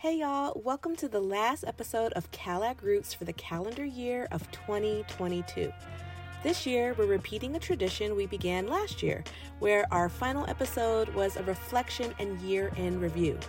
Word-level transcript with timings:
Hey 0.00 0.18
y'all, 0.18 0.52
welcome 0.64 0.94
to 0.94 1.08
the 1.08 1.18
last 1.18 1.64
episode 1.66 2.12
of 2.12 2.30
CalAg 2.30 2.82
Roots 2.82 3.12
for 3.12 3.24
the 3.24 3.32
calendar 3.32 3.84
year 3.84 4.28
of 4.30 4.48
2022. 4.52 5.72
This 6.44 6.64
year, 6.68 6.94
we're 6.96 7.06
repeating 7.06 7.56
a 7.56 7.58
tradition 7.58 8.14
we 8.14 8.26
began 8.26 8.68
last 8.68 9.02
year, 9.02 9.24
where 9.58 9.92
our 9.92 10.08
final 10.08 10.48
episode 10.48 11.08
was 11.14 11.36
a 11.36 11.42
reflection 11.42 12.14
and 12.20 12.40
year 12.42 12.70
in 12.76 13.00
review. 13.00 13.40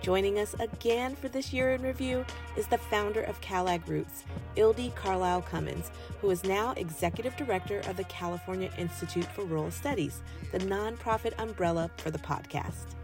Joining 0.00 0.38
us 0.38 0.54
again 0.60 1.14
for 1.14 1.28
this 1.28 1.52
year 1.52 1.72
in 1.72 1.82
review 1.82 2.24
is 2.56 2.66
the 2.66 2.78
founder 2.78 3.24
of 3.24 3.38
CalAg 3.42 3.86
Roots, 3.86 4.24
Ildi 4.56 4.94
Carlisle 4.94 5.42
Cummins, 5.42 5.90
who 6.22 6.30
is 6.30 6.42
now 6.42 6.72
executive 6.78 7.36
director 7.36 7.80
of 7.80 7.98
the 7.98 8.04
California 8.04 8.70
Institute 8.78 9.26
for 9.26 9.44
Rural 9.44 9.70
Studies, 9.70 10.22
the 10.52 10.58
nonprofit 10.60 11.38
umbrella 11.38 11.90
for 11.98 12.10
the 12.10 12.18
podcast. 12.18 12.94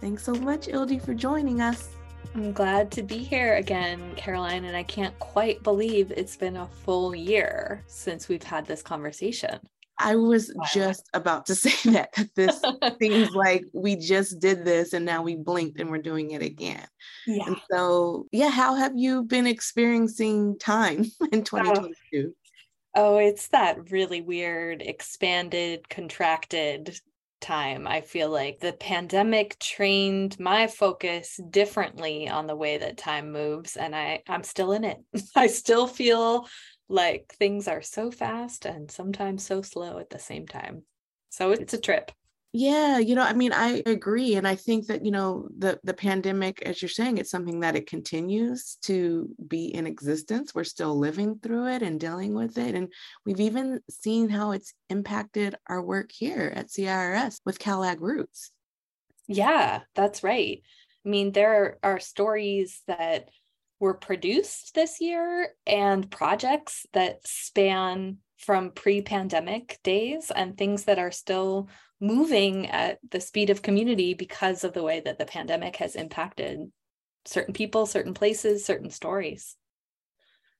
Thanks 0.00 0.24
so 0.24 0.34
much, 0.34 0.66
Ildi, 0.66 1.02
for 1.02 1.14
joining 1.14 1.60
us. 1.60 1.88
I'm 2.34 2.52
glad 2.52 2.90
to 2.92 3.02
be 3.02 3.18
here 3.18 3.54
again, 3.54 4.14
Caroline, 4.16 4.66
and 4.66 4.76
I 4.76 4.82
can't 4.82 5.18
quite 5.18 5.62
believe 5.62 6.12
it's 6.14 6.36
been 6.36 6.56
a 6.56 6.66
full 6.84 7.14
year 7.14 7.82
since 7.86 8.28
we've 8.28 8.42
had 8.42 8.66
this 8.66 8.82
conversation. 8.82 9.58
I 9.98 10.16
was 10.16 10.52
wow. 10.54 10.64
just 10.72 11.08
about 11.14 11.46
to 11.46 11.54
say 11.54 11.92
that. 11.92 12.12
This 12.34 12.62
seems 13.00 13.30
like 13.34 13.64
we 13.72 13.96
just 13.96 14.38
did 14.38 14.64
this 14.64 14.92
and 14.92 15.04
now 15.06 15.22
we 15.22 15.34
blinked 15.34 15.80
and 15.80 15.90
we're 15.90 15.98
doing 15.98 16.32
it 16.32 16.42
again. 16.42 16.86
Yeah. 17.26 17.46
And 17.46 17.56
so, 17.70 18.26
yeah, 18.32 18.50
how 18.50 18.74
have 18.74 18.92
you 18.96 19.22
been 19.22 19.46
experiencing 19.46 20.58
time 20.58 21.06
in 21.32 21.42
2022? 21.42 22.34
Oh. 22.94 23.14
oh, 23.14 23.18
it's 23.18 23.48
that 23.48 23.90
really 23.90 24.20
weird, 24.20 24.82
expanded, 24.82 25.88
contracted 25.88 27.00
time. 27.40 27.86
I 27.86 28.00
feel 28.00 28.30
like 28.30 28.60
the 28.60 28.72
pandemic 28.72 29.58
trained 29.58 30.38
my 30.38 30.66
focus 30.66 31.40
differently 31.50 32.28
on 32.28 32.46
the 32.46 32.56
way 32.56 32.78
that 32.78 32.96
time 32.96 33.32
moves 33.32 33.76
and 33.76 33.94
I 33.94 34.22
I'm 34.28 34.42
still 34.42 34.72
in 34.72 34.84
it. 34.84 34.98
I 35.36 35.46
still 35.46 35.86
feel 35.86 36.48
like 36.88 37.34
things 37.38 37.68
are 37.68 37.82
so 37.82 38.10
fast 38.10 38.64
and 38.64 38.90
sometimes 38.90 39.44
so 39.44 39.62
slow 39.62 39.98
at 39.98 40.10
the 40.10 40.18
same 40.18 40.46
time. 40.46 40.82
So 41.28 41.50
it's 41.50 41.74
a 41.74 41.80
trip. 41.80 42.12
Yeah, 42.52 42.98
you 42.98 43.14
know, 43.14 43.22
I 43.22 43.34
mean, 43.34 43.52
I 43.52 43.82
agree, 43.84 44.36
and 44.36 44.48
I 44.48 44.54
think 44.54 44.86
that 44.86 45.04
you 45.04 45.10
know 45.10 45.48
the 45.58 45.78
the 45.84 45.92
pandemic, 45.92 46.62
as 46.62 46.80
you're 46.80 46.88
saying, 46.88 47.18
it's 47.18 47.30
something 47.30 47.60
that 47.60 47.76
it 47.76 47.86
continues 47.86 48.78
to 48.82 49.28
be 49.46 49.66
in 49.66 49.86
existence. 49.86 50.54
We're 50.54 50.64
still 50.64 50.98
living 50.98 51.38
through 51.42 51.66
it 51.68 51.82
and 51.82 52.00
dealing 52.00 52.34
with 52.34 52.56
it, 52.56 52.74
and 52.74 52.90
we've 53.26 53.40
even 53.40 53.80
seen 53.90 54.30
how 54.30 54.52
it's 54.52 54.72
impacted 54.88 55.56
our 55.66 55.82
work 55.82 56.10
here 56.12 56.50
at 56.54 56.70
CIRS 56.70 57.40
with 57.44 57.58
CalAg 57.58 58.00
Roots. 58.00 58.52
Yeah, 59.28 59.82
that's 59.94 60.22
right. 60.22 60.62
I 61.04 61.08
mean, 61.08 61.32
there 61.32 61.78
are 61.82 62.00
stories 62.00 62.80
that 62.86 63.28
were 63.80 63.94
produced 63.94 64.74
this 64.74 65.00
year 65.00 65.50
and 65.66 66.10
projects 66.10 66.86
that 66.94 67.26
span 67.26 68.18
from 68.36 68.70
pre-pandemic 68.70 69.78
days 69.82 70.30
and 70.30 70.56
things 70.56 70.84
that 70.84 70.98
are 70.98 71.10
still 71.10 71.68
moving 72.00 72.66
at 72.68 72.98
the 73.10 73.20
speed 73.20 73.50
of 73.50 73.62
community 73.62 74.14
because 74.14 74.64
of 74.64 74.72
the 74.72 74.82
way 74.82 75.00
that 75.00 75.18
the 75.18 75.24
pandemic 75.24 75.76
has 75.76 75.96
impacted 75.96 76.60
certain 77.24 77.54
people, 77.54 77.86
certain 77.86 78.14
places, 78.14 78.64
certain 78.64 78.90
stories. 78.90 79.56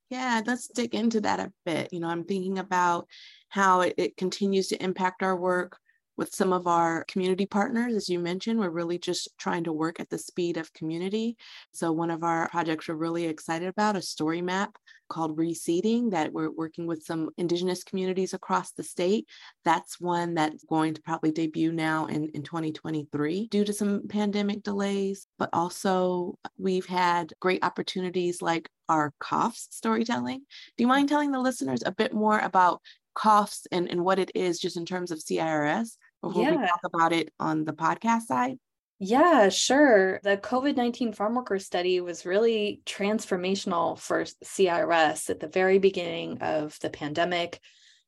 Yeah, 0.09 0.41
let's 0.47 0.69
dig 0.69 0.95
into 0.95 1.21
that 1.23 1.41
a 1.41 1.53
bit. 1.65 1.93
You 1.93 2.01
know, 2.01 2.09
I'm 2.09 2.25
thinking 2.25 2.59
about 2.59 3.09
how 3.49 3.83
it, 3.83 3.95
it 3.99 4.17
continues 4.17 4.69
to 4.69 4.83
impact 4.83 5.23
our 5.23 5.37
work 5.37 5.79
with 6.17 6.35
some 6.35 6.53
of 6.53 6.67
our 6.67 7.05
community 7.05 7.47
partners. 7.47 7.95
As 7.95 8.09
you 8.09 8.19
mentioned, 8.19 8.59
we're 8.59 8.71
really 8.71 8.99
just 8.99 9.29
trying 9.39 9.65
to 9.65 9.73
work 9.73 10.01
at 10.01 10.11
the 10.11 10.19
speed 10.19 10.57
of 10.57 10.73
community. 10.73 11.37
So, 11.73 11.93
one 11.93 12.11
of 12.11 12.25
our 12.25 12.49
projects 12.49 12.89
we're 12.89 12.95
really 12.95 13.27
excited 13.27 13.69
about 13.69 13.97
a 13.97 14.03
story 14.03 14.43
map 14.43 14.77
called 15.09 15.37
Reseeding 15.37 16.11
that 16.11 16.33
we're 16.33 16.51
working 16.51 16.87
with 16.87 17.05
some 17.05 17.31
Indigenous 17.37 17.85
communities 17.85 18.35
across 18.35 18.73
the 18.73 18.83
state. 18.83 19.27
That's 19.65 20.01
one 20.01 20.35
that's 20.35 20.65
going 20.65 20.95
to 20.95 21.03
probably 21.03 21.31
debut 21.31 21.73
now 21.73 22.07
in, 22.07 22.29
in 22.35 22.43
2023 22.43 23.49
due 23.49 23.65
to 23.65 23.73
some 23.73 24.09
pandemic 24.09 24.63
delays. 24.63 25.27
But 25.39 25.51
also, 25.53 26.39
we've 26.59 26.87
had 26.87 27.33
great 27.41 27.65
opportunities 27.65 28.43
like 28.43 28.69
our 28.89 29.13
COFS 29.21 29.69
storytelling. 29.71 30.41
Do 30.77 30.85
you 30.85 30.89
mind 30.89 31.09
telling 31.09 31.33
the 31.33 31.41
listeners 31.41 31.83
a 31.85 31.93
bit 31.93 32.13
more 32.13 32.39
about 32.39 32.81
COFS 33.15 33.67
and, 33.73 33.91
and 33.91 34.05
what 34.05 34.19
it 34.19 34.31
is 34.35 34.59
just 34.59 34.77
in 34.77 34.87
terms 34.87 35.11
of 35.11 35.19
CIRS? 35.19 35.97
Before 36.23 36.43
yeah. 36.43 36.51
we 36.51 36.67
talk 36.67 36.81
about 36.85 37.13
it 37.13 37.33
on 37.39 37.65
the 37.65 37.73
podcast 37.73 38.23
side? 38.23 38.59
Yeah, 38.99 39.51
sure. 39.51 40.21
The 40.23 40.39
COVID 40.39 40.77
19 40.77 41.13
farm 41.13 41.35
worker 41.35 41.59
study 41.59 42.01
was 42.01 42.25
really 42.25 42.81
transformational 42.87 43.99
for 43.99 44.25
CIRS 44.43 45.29
at 45.29 45.41
the 45.41 45.49
very 45.49 45.79
beginning 45.79 46.39
of 46.41 46.79
the 46.81 46.89
pandemic 46.89 47.61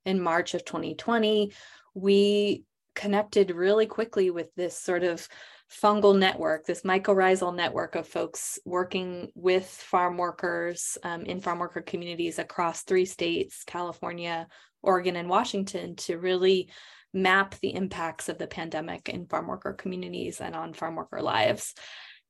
in 0.06 0.20
March 0.20 0.54
of 0.54 0.64
2020. 0.64 1.52
We 1.94 2.64
connected 2.94 3.50
really 3.50 3.86
quickly 3.86 4.30
with 4.30 4.54
this 4.54 4.78
sort 4.78 5.02
of 5.04 5.28
fungal 5.70 6.18
network, 6.18 6.64
this 6.64 6.82
mycorrhizal 6.82 7.54
network 7.54 7.94
of 7.94 8.08
folks 8.08 8.58
working 8.64 9.30
with 9.34 9.66
farm 9.66 10.16
workers 10.16 10.96
um, 11.02 11.22
in 11.22 11.40
farm 11.40 11.58
worker 11.58 11.82
communities 11.82 12.38
across 12.38 12.82
three 12.82 13.04
states 13.04 13.62
California, 13.64 14.48
Oregon, 14.82 15.16
and 15.16 15.28
Washington 15.28 15.96
to 15.96 16.18
really 16.18 16.70
map 17.12 17.54
the 17.60 17.74
impacts 17.74 18.28
of 18.28 18.38
the 18.38 18.46
pandemic 18.46 19.08
in 19.08 19.26
farm 19.26 19.46
worker 19.46 19.72
communities 19.72 20.40
and 20.40 20.54
on 20.54 20.72
farm 20.72 20.96
worker 20.96 21.20
lives. 21.22 21.74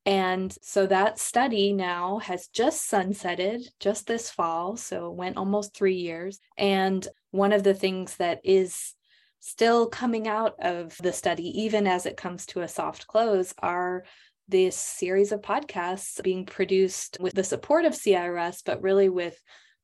And 0.06 0.56
so 0.62 0.86
that 0.86 1.18
study 1.18 1.72
now 1.72 2.18
has 2.18 2.48
just 2.48 2.90
sunsetted 2.90 3.60
just 3.78 4.06
this 4.06 4.30
fall. 4.30 4.76
So 4.76 5.10
it 5.10 5.16
went 5.16 5.36
almost 5.36 5.74
three 5.74 5.96
years. 5.96 6.40
And 6.56 7.06
one 7.30 7.52
of 7.52 7.62
the 7.62 7.74
things 7.74 8.16
that 8.16 8.40
is 8.44 8.94
still 9.40 9.86
coming 9.86 10.26
out 10.26 10.54
of 10.60 10.96
the 11.02 11.12
study, 11.12 11.62
even 11.62 11.86
as 11.86 12.06
it 12.06 12.16
comes 12.16 12.46
to 12.46 12.62
a 12.62 12.68
soft 12.68 13.06
close, 13.06 13.52
are 13.58 14.04
this 14.48 14.76
series 14.76 15.30
of 15.30 15.42
podcasts 15.42 16.22
being 16.22 16.46
produced 16.46 17.18
with 17.20 17.34
the 17.34 17.44
support 17.44 17.84
of 17.84 17.92
CIRS, 17.92 18.62
but 18.64 18.82
really 18.82 19.10
with 19.10 19.38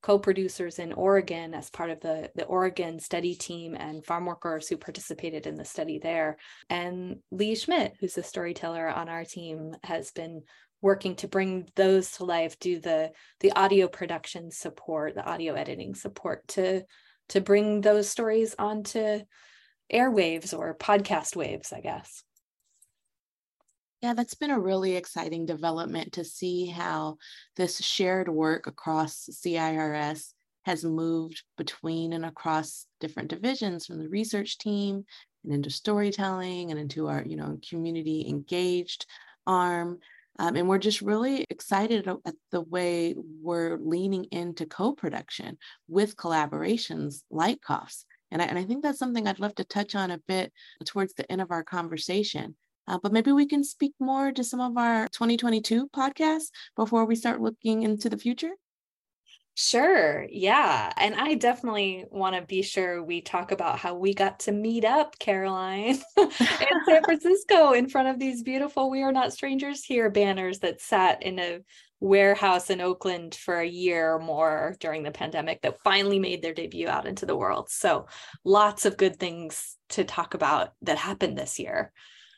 co-producers 0.05 0.77
in 0.77 0.93
Oregon 0.93 1.55
as 1.55 1.71
part 1.71 1.89
of 1.89 1.99
the, 1.99 2.29
the 2.35 2.45
Oregon 2.45 2.99
study 2.99 3.33
team 3.33 3.73
and 3.73 4.05
farm 4.05 4.27
workers 4.27 4.67
who 4.67 4.77
participated 4.77 5.47
in 5.47 5.55
the 5.55 5.65
study 5.65 5.97
there. 5.97 6.37
And 6.69 7.21
Lee 7.31 7.55
Schmidt, 7.55 7.95
who's 7.99 8.15
a 8.15 8.21
storyteller 8.21 8.87
on 8.87 9.09
our 9.09 9.25
team, 9.25 9.73
has 9.83 10.11
been 10.11 10.43
working 10.79 11.15
to 11.15 11.27
bring 11.27 11.67
those 11.75 12.11
to 12.11 12.23
life, 12.23 12.59
do 12.59 12.79
the 12.79 13.13
the 13.39 13.51
audio 13.53 13.87
production 13.87 14.51
support, 14.51 15.15
the 15.15 15.25
audio 15.25 15.55
editing 15.55 15.95
support 15.95 16.47
to 16.49 16.83
to 17.29 17.41
bring 17.41 17.81
those 17.81 18.07
stories 18.07 18.53
onto 18.59 19.21
airwaves 19.91 20.55
or 20.55 20.77
podcast 20.77 21.35
waves, 21.35 21.73
I 21.73 21.81
guess. 21.81 22.23
Yeah, 24.05 24.13
that's 24.13 24.35
been 24.35 24.51
a 24.51 24.59
really 24.59 24.95
exciting 24.95 25.47
development 25.47 26.13
to 26.13 26.23
see 26.23 26.67
how 26.67 27.17
this 27.55 27.79
shared 27.79 28.29
work 28.29 28.67
across 28.67 29.27
CIRS 29.31 30.31
has 30.65 30.85
moved 30.85 31.41
between 31.57 32.13
and 32.13 32.23
across 32.23 32.85
different 32.99 33.29
divisions 33.29 33.87
from 33.87 33.97
the 33.97 34.07
research 34.07 34.59
team 34.59 35.05
and 35.43 35.51
into 35.51 35.71
storytelling 35.71 36.69
and 36.69 36.79
into 36.79 37.07
our, 37.07 37.23
you 37.25 37.35
know, 37.35 37.57
community 37.67 38.27
engaged 38.29 39.07
arm. 39.47 39.97
Um, 40.37 40.55
and 40.55 40.69
we're 40.69 40.77
just 40.77 41.01
really 41.01 41.43
excited 41.49 42.07
at 42.07 42.35
the 42.51 42.61
way 42.61 43.15
we're 43.41 43.79
leaning 43.79 44.25
into 44.25 44.67
co-production 44.67 45.57
with 45.87 46.15
collaborations 46.15 47.23
like 47.31 47.59
COFS. 47.61 48.05
And 48.29 48.39
I, 48.39 48.45
and 48.45 48.59
I 48.59 48.65
think 48.65 48.83
that's 48.83 48.99
something 48.99 49.27
I'd 49.27 49.39
love 49.39 49.55
to 49.55 49.63
touch 49.63 49.95
on 49.95 50.11
a 50.11 50.19
bit 50.27 50.53
towards 50.85 51.15
the 51.15 51.31
end 51.31 51.41
of 51.41 51.49
our 51.49 51.63
conversation. 51.63 52.55
Uh, 52.87 52.99
but 53.01 53.11
maybe 53.11 53.31
we 53.31 53.45
can 53.45 53.63
speak 53.63 53.93
more 53.99 54.31
to 54.31 54.43
some 54.43 54.59
of 54.59 54.77
our 54.77 55.07
2022 55.09 55.89
podcasts 55.89 56.49
before 56.75 57.05
we 57.05 57.15
start 57.15 57.41
looking 57.41 57.83
into 57.83 58.09
the 58.09 58.17
future. 58.17 58.51
Sure. 59.57 60.27
Yeah. 60.29 60.91
And 60.97 61.15
I 61.15 61.35
definitely 61.35 62.03
want 62.11 62.35
to 62.35 62.41
be 62.41 62.61
sure 62.61 63.01
we 63.01 63.21
talk 63.21 63.53
about 63.53 63.79
how 63.79 63.95
we 63.95 64.13
got 64.13 64.41
to 64.41 64.51
meet 64.51 64.83
up, 64.83 65.17
Caroline, 65.17 65.97
in 66.17 66.31
San 66.85 67.03
Francisco 67.05 67.71
in 67.71 67.87
front 67.87 68.09
of 68.09 68.19
these 68.19 68.43
beautiful 68.43 68.89
We 68.89 69.01
Are 69.01 69.13
Not 69.13 69.31
Strangers 69.31 69.85
Here 69.85 70.09
banners 70.09 70.59
that 70.59 70.81
sat 70.81 71.23
in 71.23 71.39
a 71.39 71.59
warehouse 72.01 72.69
in 72.69 72.81
Oakland 72.81 73.33
for 73.33 73.59
a 73.59 73.67
year 73.67 74.15
or 74.15 74.19
more 74.19 74.75
during 74.81 75.03
the 75.03 75.11
pandemic 75.11 75.61
that 75.61 75.81
finally 75.85 76.19
made 76.19 76.41
their 76.41 76.53
debut 76.53 76.89
out 76.89 77.07
into 77.07 77.25
the 77.25 77.37
world. 77.37 77.69
So 77.69 78.07
lots 78.43 78.85
of 78.85 78.97
good 78.97 79.17
things 79.17 79.77
to 79.89 80.03
talk 80.03 80.33
about 80.33 80.73
that 80.81 80.97
happened 80.97 81.37
this 81.37 81.59
year. 81.59 81.93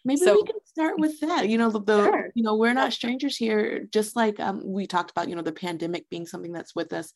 Maybe 0.07 0.21
so, 0.21 0.33
we 0.33 0.43
can 0.43 0.65
start 0.65 0.99
with 0.99 1.19
that. 1.19 1.49
You 1.49 1.57
know, 1.57 1.69
the, 1.69 1.81
the 1.81 2.03
sure. 2.03 2.31
you 2.33 2.43
know, 2.43 2.55
we're 2.55 2.73
not 2.73 2.93
strangers 2.93 3.37
here. 3.37 3.85
Just 3.91 4.15
like 4.15 4.39
um, 4.39 4.61
we 4.65 4.87
talked 4.87 5.11
about, 5.11 5.29
you 5.29 5.35
know, 5.35 5.41
the 5.41 5.51
pandemic 5.51 6.09
being 6.09 6.25
something 6.25 6.51
that's 6.51 6.75
with 6.75 6.93
us. 6.93 7.11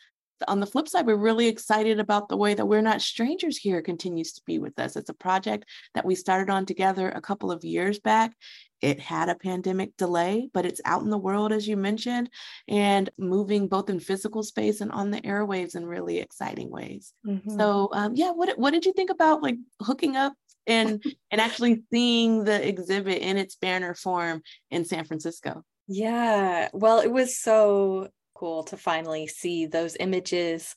On 0.47 0.59
the 0.59 0.65
flip 0.65 0.88
side, 0.88 1.05
we're 1.05 1.15
really 1.15 1.47
excited 1.47 1.99
about 1.99 2.27
the 2.27 2.38
way 2.38 2.53
that 2.53 2.65
we're 2.65 2.81
not 2.81 3.01
strangers 3.01 3.57
here 3.57 3.81
continues 3.81 4.33
to 4.33 4.41
be 4.45 4.57
with 4.57 4.77
us. 4.79 4.95
It's 4.95 5.09
a 5.09 5.13
project 5.13 5.65
that 5.93 6.05
we 6.05 6.15
started 6.15 6.51
on 6.51 6.65
together 6.65 7.09
a 7.09 7.21
couple 7.21 7.51
of 7.51 7.63
years 7.63 7.99
back, 7.99 8.33
it 8.81 8.99
had 8.99 9.29
a 9.29 9.35
pandemic 9.35 9.95
delay, 9.95 10.49
but 10.53 10.65
it's 10.65 10.81
out 10.85 11.03
in 11.03 11.09
the 11.09 11.17
world, 11.17 11.51
as 11.51 11.67
you 11.67 11.77
mentioned, 11.77 12.29
and 12.67 13.09
moving 13.17 13.67
both 13.67 13.89
in 13.89 13.99
physical 13.99 14.41
space 14.41 14.81
and 14.81 14.91
on 14.91 15.11
the 15.11 15.21
airwaves 15.21 15.75
in 15.75 15.85
really 15.85 16.17
exciting 16.17 16.69
ways. 16.69 17.13
Mm-hmm. 17.25 17.57
So, 17.57 17.89
um, 17.93 18.15
yeah, 18.15 18.31
what 18.31 18.57
what 18.57 18.71
did 18.71 18.85
you 18.85 18.93
think 18.93 19.11
about 19.11 19.43
like 19.43 19.57
hooking 19.81 20.15
up 20.15 20.33
and 20.68 21.04
and 21.31 21.42
actually 21.42 21.84
seeing 21.92 22.44
the 22.44 22.68
exhibit 22.68 23.22
in 23.22 23.38
its 23.38 23.56
banner 23.56 23.94
form 23.94 24.42
in 24.69 24.86
San 24.86 25.06
Francisco? 25.06 25.63
Yeah, 25.88 26.69
well, 26.74 27.00
it 27.00 27.12
was 27.12 27.40
so 27.40 28.10
cool 28.34 28.63
to 28.66 28.78
finally 28.78 29.28
see 29.28 29.66
those 29.66 29.98
images 30.00 30.75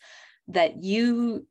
that 0.49 0.83
you 0.83 1.47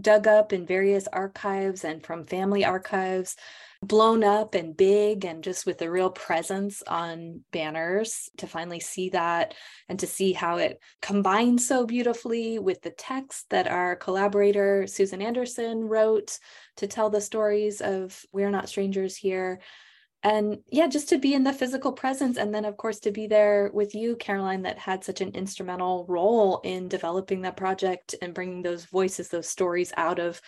dug 0.00 0.26
up 0.26 0.52
in 0.52 0.66
various 0.66 1.06
archives 1.08 1.84
and 1.84 2.04
from 2.04 2.24
family 2.24 2.64
archives 2.64 3.36
blown 3.82 4.24
up 4.24 4.54
and 4.54 4.76
big 4.76 5.24
and 5.24 5.44
just 5.44 5.66
with 5.66 5.80
a 5.82 5.90
real 5.90 6.10
presence 6.10 6.82
on 6.86 7.40
banners 7.52 8.30
to 8.38 8.46
finally 8.46 8.80
see 8.80 9.10
that 9.10 9.54
and 9.88 9.98
to 9.98 10.06
see 10.06 10.32
how 10.32 10.56
it 10.56 10.80
combines 11.02 11.66
so 11.66 11.86
beautifully 11.86 12.58
with 12.58 12.80
the 12.82 12.90
text 12.90 13.46
that 13.50 13.68
our 13.68 13.94
collaborator 13.96 14.86
Susan 14.86 15.20
Anderson 15.20 15.84
wrote 15.84 16.38
to 16.76 16.86
tell 16.86 17.10
the 17.10 17.20
stories 17.20 17.80
of 17.80 18.18
We're 18.32 18.50
Not 18.50 18.68
Strangers 18.68 19.16
Here 19.16 19.60
and 20.26 20.58
yeah 20.70 20.88
just 20.88 21.08
to 21.08 21.18
be 21.18 21.34
in 21.34 21.44
the 21.44 21.52
physical 21.52 21.92
presence 21.92 22.36
and 22.36 22.52
then 22.52 22.64
of 22.64 22.76
course 22.76 22.98
to 22.98 23.12
be 23.12 23.28
there 23.28 23.70
with 23.72 23.94
you 23.94 24.16
caroline 24.16 24.62
that 24.62 24.78
had 24.78 25.04
such 25.04 25.20
an 25.20 25.30
instrumental 25.34 26.04
role 26.08 26.60
in 26.64 26.88
developing 26.88 27.42
that 27.42 27.56
project 27.56 28.14
and 28.20 28.34
bringing 28.34 28.60
those 28.60 28.84
voices 28.86 29.28
those 29.28 29.48
stories 29.48 29.92
out 29.96 30.18
of 30.18 30.40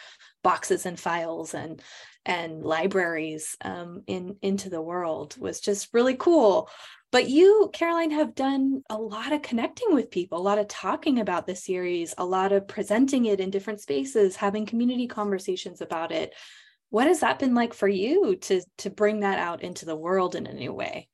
boxes 0.42 0.84
and 0.84 0.98
files 0.98 1.54
and 1.54 1.80
and 2.26 2.62
libraries 2.62 3.56
um, 3.62 4.02
in 4.06 4.36
into 4.42 4.69
the 4.69 4.82
world 4.82 5.36
was 5.38 5.60
just 5.60 5.88
really 5.94 6.14
cool. 6.14 6.69
But 7.10 7.30
you 7.30 7.70
caroline 7.72 8.10
have 8.10 8.34
done 8.34 8.82
a 8.90 8.98
lot 8.98 9.32
of 9.32 9.40
connecting 9.40 9.94
with 9.94 10.10
people 10.10 10.38
a 10.38 10.42
lot 10.42 10.58
of 10.58 10.69
talking 10.69 11.20
about 11.20 11.46
the 11.46 11.56
series 11.56 12.14
a 12.19 12.25
lot 12.25 12.52
of 12.52 12.69
presenting 12.69 13.25
it 13.25 13.40
in 13.40 13.50
different 13.50 13.80
spaces 13.80 14.36
having 14.36 14.66
community 14.66 15.06
conversations 15.06 15.80
about 15.80 16.12
it 16.12 16.34
what 16.90 17.06
has 17.06 17.20
that 17.20 17.38
been 17.38 17.55
like 17.55 17.75
for 17.75 17.88
you 17.88 18.37
to 18.37 18.62
to 18.79 18.90
bring 18.90 19.20
that 19.20 19.38
out 19.38 19.62
into 19.62 19.85
the 19.85 19.96
world 19.96 20.35
in 20.35 20.46
a 20.46 20.52
new 20.52 20.73
way? 20.73 21.08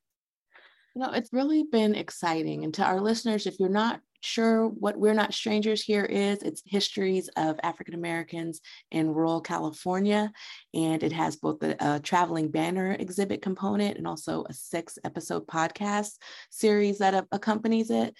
You 0.94 1.03
know 1.03 1.12
it's 1.12 1.32
really 1.32 1.65
been 1.65 1.94
exciting. 1.94 2.65
And 2.65 2.75
to 2.75 2.85
our 2.85 3.00
listeners 3.00 3.47
if 3.47 3.59
you're 3.59 3.69
not 3.69 4.00
sure 4.21 4.69
what 4.69 4.99
we're 4.99 5.12
not 5.12 5.35
strangers 5.35 5.82
here 5.82 6.05
is 6.05 6.38
it's 6.43 6.62
histories 6.65 7.29
of 7.37 7.61
african 7.62 7.93
americans 7.93 8.62
in 8.91 9.12
rural 9.12 9.41
california. 9.41 10.32
And 10.73 11.03
it 11.03 11.12
has 11.12 11.37
both 11.37 11.62
a, 11.62 11.76
a 11.79 12.00
traveling 12.00 12.50
banner 12.50 12.93
exhibit 12.93 13.43
component 13.43 13.99
and 13.99 14.06
also 14.06 14.47
a 14.49 14.55
six 14.55 14.99
episode 15.05 15.47
podcast 15.47 16.12
series 16.50 16.99
that 16.99 17.26
accompanies 17.32 17.91
it 17.91 18.15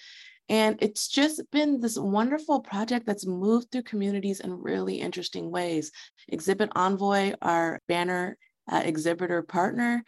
and 0.49 0.77
it's 0.81 1.07
just 1.07 1.41
been 1.51 1.79
this 1.79 1.97
wonderful 1.97 2.61
project 2.61 3.05
that's 3.05 3.25
moved 3.25 3.71
through 3.71 3.83
communities 3.83 4.39
in 4.39 4.61
really 4.61 4.95
interesting 5.01 5.49
ways. 5.49 5.91
Exhibit 6.27 6.69
Envoy, 6.75 7.33
our 7.41 7.81
banner 7.87 8.37
uh, 8.71 8.81
exhibitor 8.83 9.41
partner, 9.41 10.03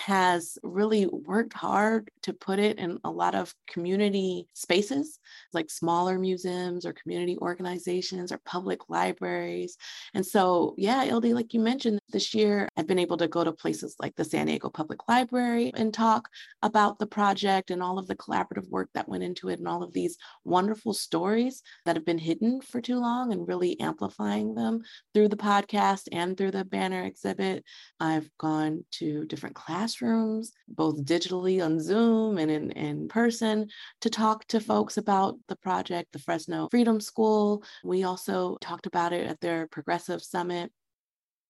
has 0.00 0.56
really 0.62 1.06
worked 1.06 1.52
hard 1.52 2.10
to 2.22 2.32
put 2.32 2.58
it 2.58 2.78
in 2.78 2.98
a 3.04 3.10
lot 3.10 3.34
of 3.34 3.54
community 3.68 4.48
spaces, 4.54 5.18
like 5.52 5.70
smaller 5.70 6.18
museums 6.18 6.86
or 6.86 6.94
community 6.94 7.36
organizations 7.38 8.32
or 8.32 8.40
public 8.46 8.88
libraries. 8.88 9.76
And 10.14 10.24
so, 10.24 10.74
yeah, 10.78 11.04
Ildi, 11.06 11.34
like 11.34 11.52
you 11.52 11.60
mentioned, 11.60 12.00
this 12.08 12.34
year 12.34 12.66
I've 12.76 12.86
been 12.86 12.98
able 12.98 13.18
to 13.18 13.28
go 13.28 13.44
to 13.44 13.52
places 13.52 13.94
like 14.00 14.16
the 14.16 14.24
San 14.24 14.46
Diego 14.46 14.70
Public 14.70 15.06
Library 15.06 15.70
and 15.74 15.92
talk 15.92 16.28
about 16.62 16.98
the 16.98 17.06
project 17.06 17.70
and 17.70 17.82
all 17.82 17.98
of 17.98 18.06
the 18.06 18.16
collaborative 18.16 18.68
work 18.70 18.88
that 18.94 19.08
went 19.08 19.22
into 19.22 19.50
it 19.50 19.58
and 19.58 19.68
all 19.68 19.82
of 19.82 19.92
these 19.92 20.16
wonderful 20.44 20.94
stories 20.94 21.62
that 21.84 21.96
have 21.96 22.06
been 22.06 22.18
hidden 22.18 22.62
for 22.62 22.80
too 22.80 22.98
long 22.98 23.32
and 23.32 23.46
really 23.46 23.78
amplifying 23.80 24.54
them 24.54 24.80
through 25.12 25.28
the 25.28 25.36
podcast 25.36 26.08
and 26.10 26.38
through 26.38 26.52
the 26.52 26.64
banner 26.64 27.04
exhibit. 27.04 27.64
I've 28.00 28.30
gone 28.38 28.84
to 28.92 29.26
different 29.26 29.54
classes 29.54 29.89
classrooms, 29.90 30.52
both 30.68 31.04
digitally 31.04 31.64
on 31.64 31.80
Zoom 31.80 32.38
and 32.38 32.50
in, 32.50 32.70
in 32.72 33.08
person, 33.08 33.68
to 34.00 34.10
talk 34.10 34.46
to 34.46 34.60
folks 34.60 34.96
about 34.96 35.36
the 35.48 35.56
project, 35.56 36.12
the 36.12 36.18
Fresno 36.18 36.68
Freedom 36.70 37.00
School. 37.00 37.64
We 37.84 38.04
also 38.04 38.56
talked 38.60 38.86
about 38.86 39.12
it 39.12 39.26
at 39.26 39.40
their 39.40 39.66
Progressive 39.66 40.22
Summit. 40.22 40.70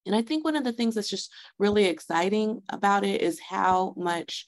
And 0.06 0.16
I 0.16 0.22
think 0.22 0.44
one 0.44 0.56
of 0.56 0.64
the 0.64 0.72
things 0.72 0.94
that's 0.94 1.10
just 1.10 1.30
really 1.58 1.84
exciting 1.84 2.62
about 2.70 3.04
it 3.04 3.20
is 3.20 3.38
how 3.40 3.94
much 3.96 4.46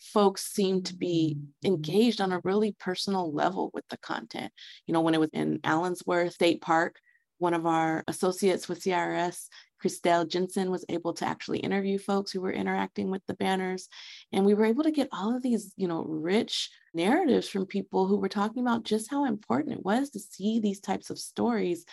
folks 0.00 0.52
seem 0.52 0.82
to 0.82 0.96
be 0.96 1.36
engaged 1.64 2.20
on 2.20 2.32
a 2.32 2.40
really 2.42 2.74
personal 2.80 3.32
level 3.32 3.70
with 3.72 3.86
the 3.90 3.98
content. 3.98 4.52
You 4.86 4.94
know, 4.94 5.02
when 5.02 5.14
it 5.14 5.20
was 5.20 5.30
in 5.32 5.60
Allensworth 5.60 6.32
State 6.32 6.60
Park, 6.60 6.96
one 7.38 7.54
of 7.54 7.66
our 7.66 8.02
associates 8.08 8.68
with 8.68 8.82
CIRS 8.82 9.48
Christelle 9.82 10.28
Jensen 10.28 10.70
was 10.70 10.84
able 10.88 11.12
to 11.14 11.26
actually 11.26 11.58
interview 11.58 11.98
folks 11.98 12.30
who 12.30 12.40
were 12.40 12.52
interacting 12.52 13.10
with 13.10 13.22
the 13.26 13.34
banners. 13.34 13.88
And 14.32 14.44
we 14.44 14.54
were 14.54 14.66
able 14.66 14.84
to 14.84 14.90
get 14.90 15.08
all 15.12 15.34
of 15.34 15.42
these, 15.42 15.72
you 15.76 15.88
know, 15.88 16.04
rich 16.04 16.70
narratives 16.94 17.48
from 17.48 17.66
people 17.66 18.06
who 18.06 18.16
were 18.16 18.28
talking 18.28 18.62
about 18.62 18.84
just 18.84 19.10
how 19.10 19.24
important 19.24 19.76
it 19.76 19.84
was 19.84 20.10
to 20.10 20.20
see 20.20 20.60
these 20.60 20.80
types 20.80 21.10
of 21.10 21.18
stories 21.18 21.84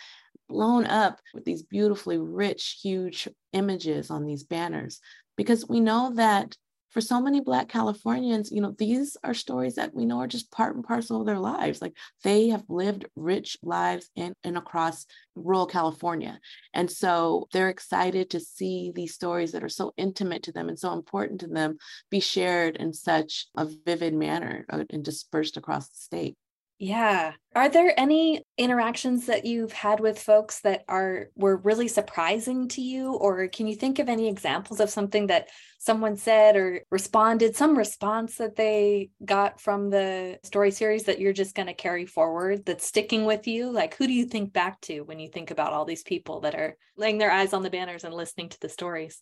blown 0.48 0.86
up 0.86 1.20
with 1.34 1.44
these 1.44 1.62
beautifully 1.62 2.18
rich, 2.18 2.78
huge 2.82 3.28
images 3.52 4.10
on 4.10 4.24
these 4.24 4.44
banners. 4.44 5.00
Because 5.36 5.68
we 5.68 5.80
know 5.80 6.12
that 6.14 6.56
for 6.90 7.00
so 7.00 7.20
many 7.20 7.40
Black 7.40 7.68
Californians, 7.68 8.50
you 8.50 8.60
know, 8.60 8.74
these 8.78 9.16
are 9.22 9.34
stories 9.34 9.74
that 9.74 9.94
we 9.94 10.06
know 10.06 10.20
are 10.20 10.26
just 10.26 10.50
part 10.50 10.74
and 10.74 10.84
parcel 10.84 11.20
of 11.20 11.26
their 11.26 11.38
lives. 11.38 11.82
Like 11.82 11.96
they 12.24 12.48
have 12.48 12.64
lived 12.68 13.06
rich 13.14 13.58
lives 13.62 14.10
in 14.16 14.34
and 14.42 14.56
across 14.56 15.06
rural 15.34 15.66
California. 15.66 16.40
And 16.72 16.90
so 16.90 17.48
they're 17.52 17.68
excited 17.68 18.30
to 18.30 18.40
see 18.40 18.92
these 18.94 19.14
stories 19.14 19.52
that 19.52 19.64
are 19.64 19.68
so 19.68 19.92
intimate 19.96 20.44
to 20.44 20.52
them 20.52 20.68
and 20.68 20.78
so 20.78 20.92
important 20.92 21.40
to 21.40 21.48
them 21.48 21.76
be 22.10 22.20
shared 22.20 22.76
in 22.76 22.92
such 22.92 23.46
a 23.56 23.66
vivid 23.84 24.14
manner 24.14 24.64
uh, 24.70 24.84
and 24.90 25.04
dispersed 25.04 25.56
across 25.56 25.88
the 25.88 25.98
state. 25.98 26.36
Yeah. 26.78 27.32
Are 27.56 27.68
there 27.68 27.92
any 27.98 28.44
interactions 28.56 29.26
that 29.26 29.44
you've 29.44 29.72
had 29.72 29.98
with 29.98 30.16
folks 30.16 30.60
that 30.60 30.84
are 30.86 31.26
were 31.34 31.56
really 31.56 31.88
surprising 31.88 32.68
to 32.68 32.80
you 32.80 33.14
or 33.14 33.48
can 33.48 33.66
you 33.66 33.74
think 33.74 33.98
of 33.98 34.08
any 34.08 34.28
examples 34.28 34.78
of 34.78 34.88
something 34.88 35.26
that 35.26 35.48
someone 35.80 36.16
said 36.16 36.54
or 36.54 36.82
responded 36.88 37.56
some 37.56 37.76
response 37.76 38.36
that 38.36 38.54
they 38.54 39.10
got 39.24 39.60
from 39.60 39.90
the 39.90 40.38
story 40.44 40.70
series 40.70 41.04
that 41.04 41.18
you're 41.18 41.32
just 41.32 41.56
going 41.56 41.66
to 41.66 41.74
carry 41.74 42.06
forward 42.06 42.64
that's 42.64 42.86
sticking 42.86 43.24
with 43.24 43.48
you? 43.48 43.72
Like 43.72 43.96
who 43.96 44.06
do 44.06 44.12
you 44.12 44.26
think 44.26 44.52
back 44.52 44.80
to 44.82 45.00
when 45.00 45.18
you 45.18 45.28
think 45.28 45.50
about 45.50 45.72
all 45.72 45.84
these 45.84 46.04
people 46.04 46.42
that 46.42 46.54
are 46.54 46.76
laying 46.96 47.18
their 47.18 47.32
eyes 47.32 47.54
on 47.54 47.64
the 47.64 47.70
banners 47.70 48.04
and 48.04 48.14
listening 48.14 48.50
to 48.50 48.60
the 48.60 48.68
stories? 48.68 49.20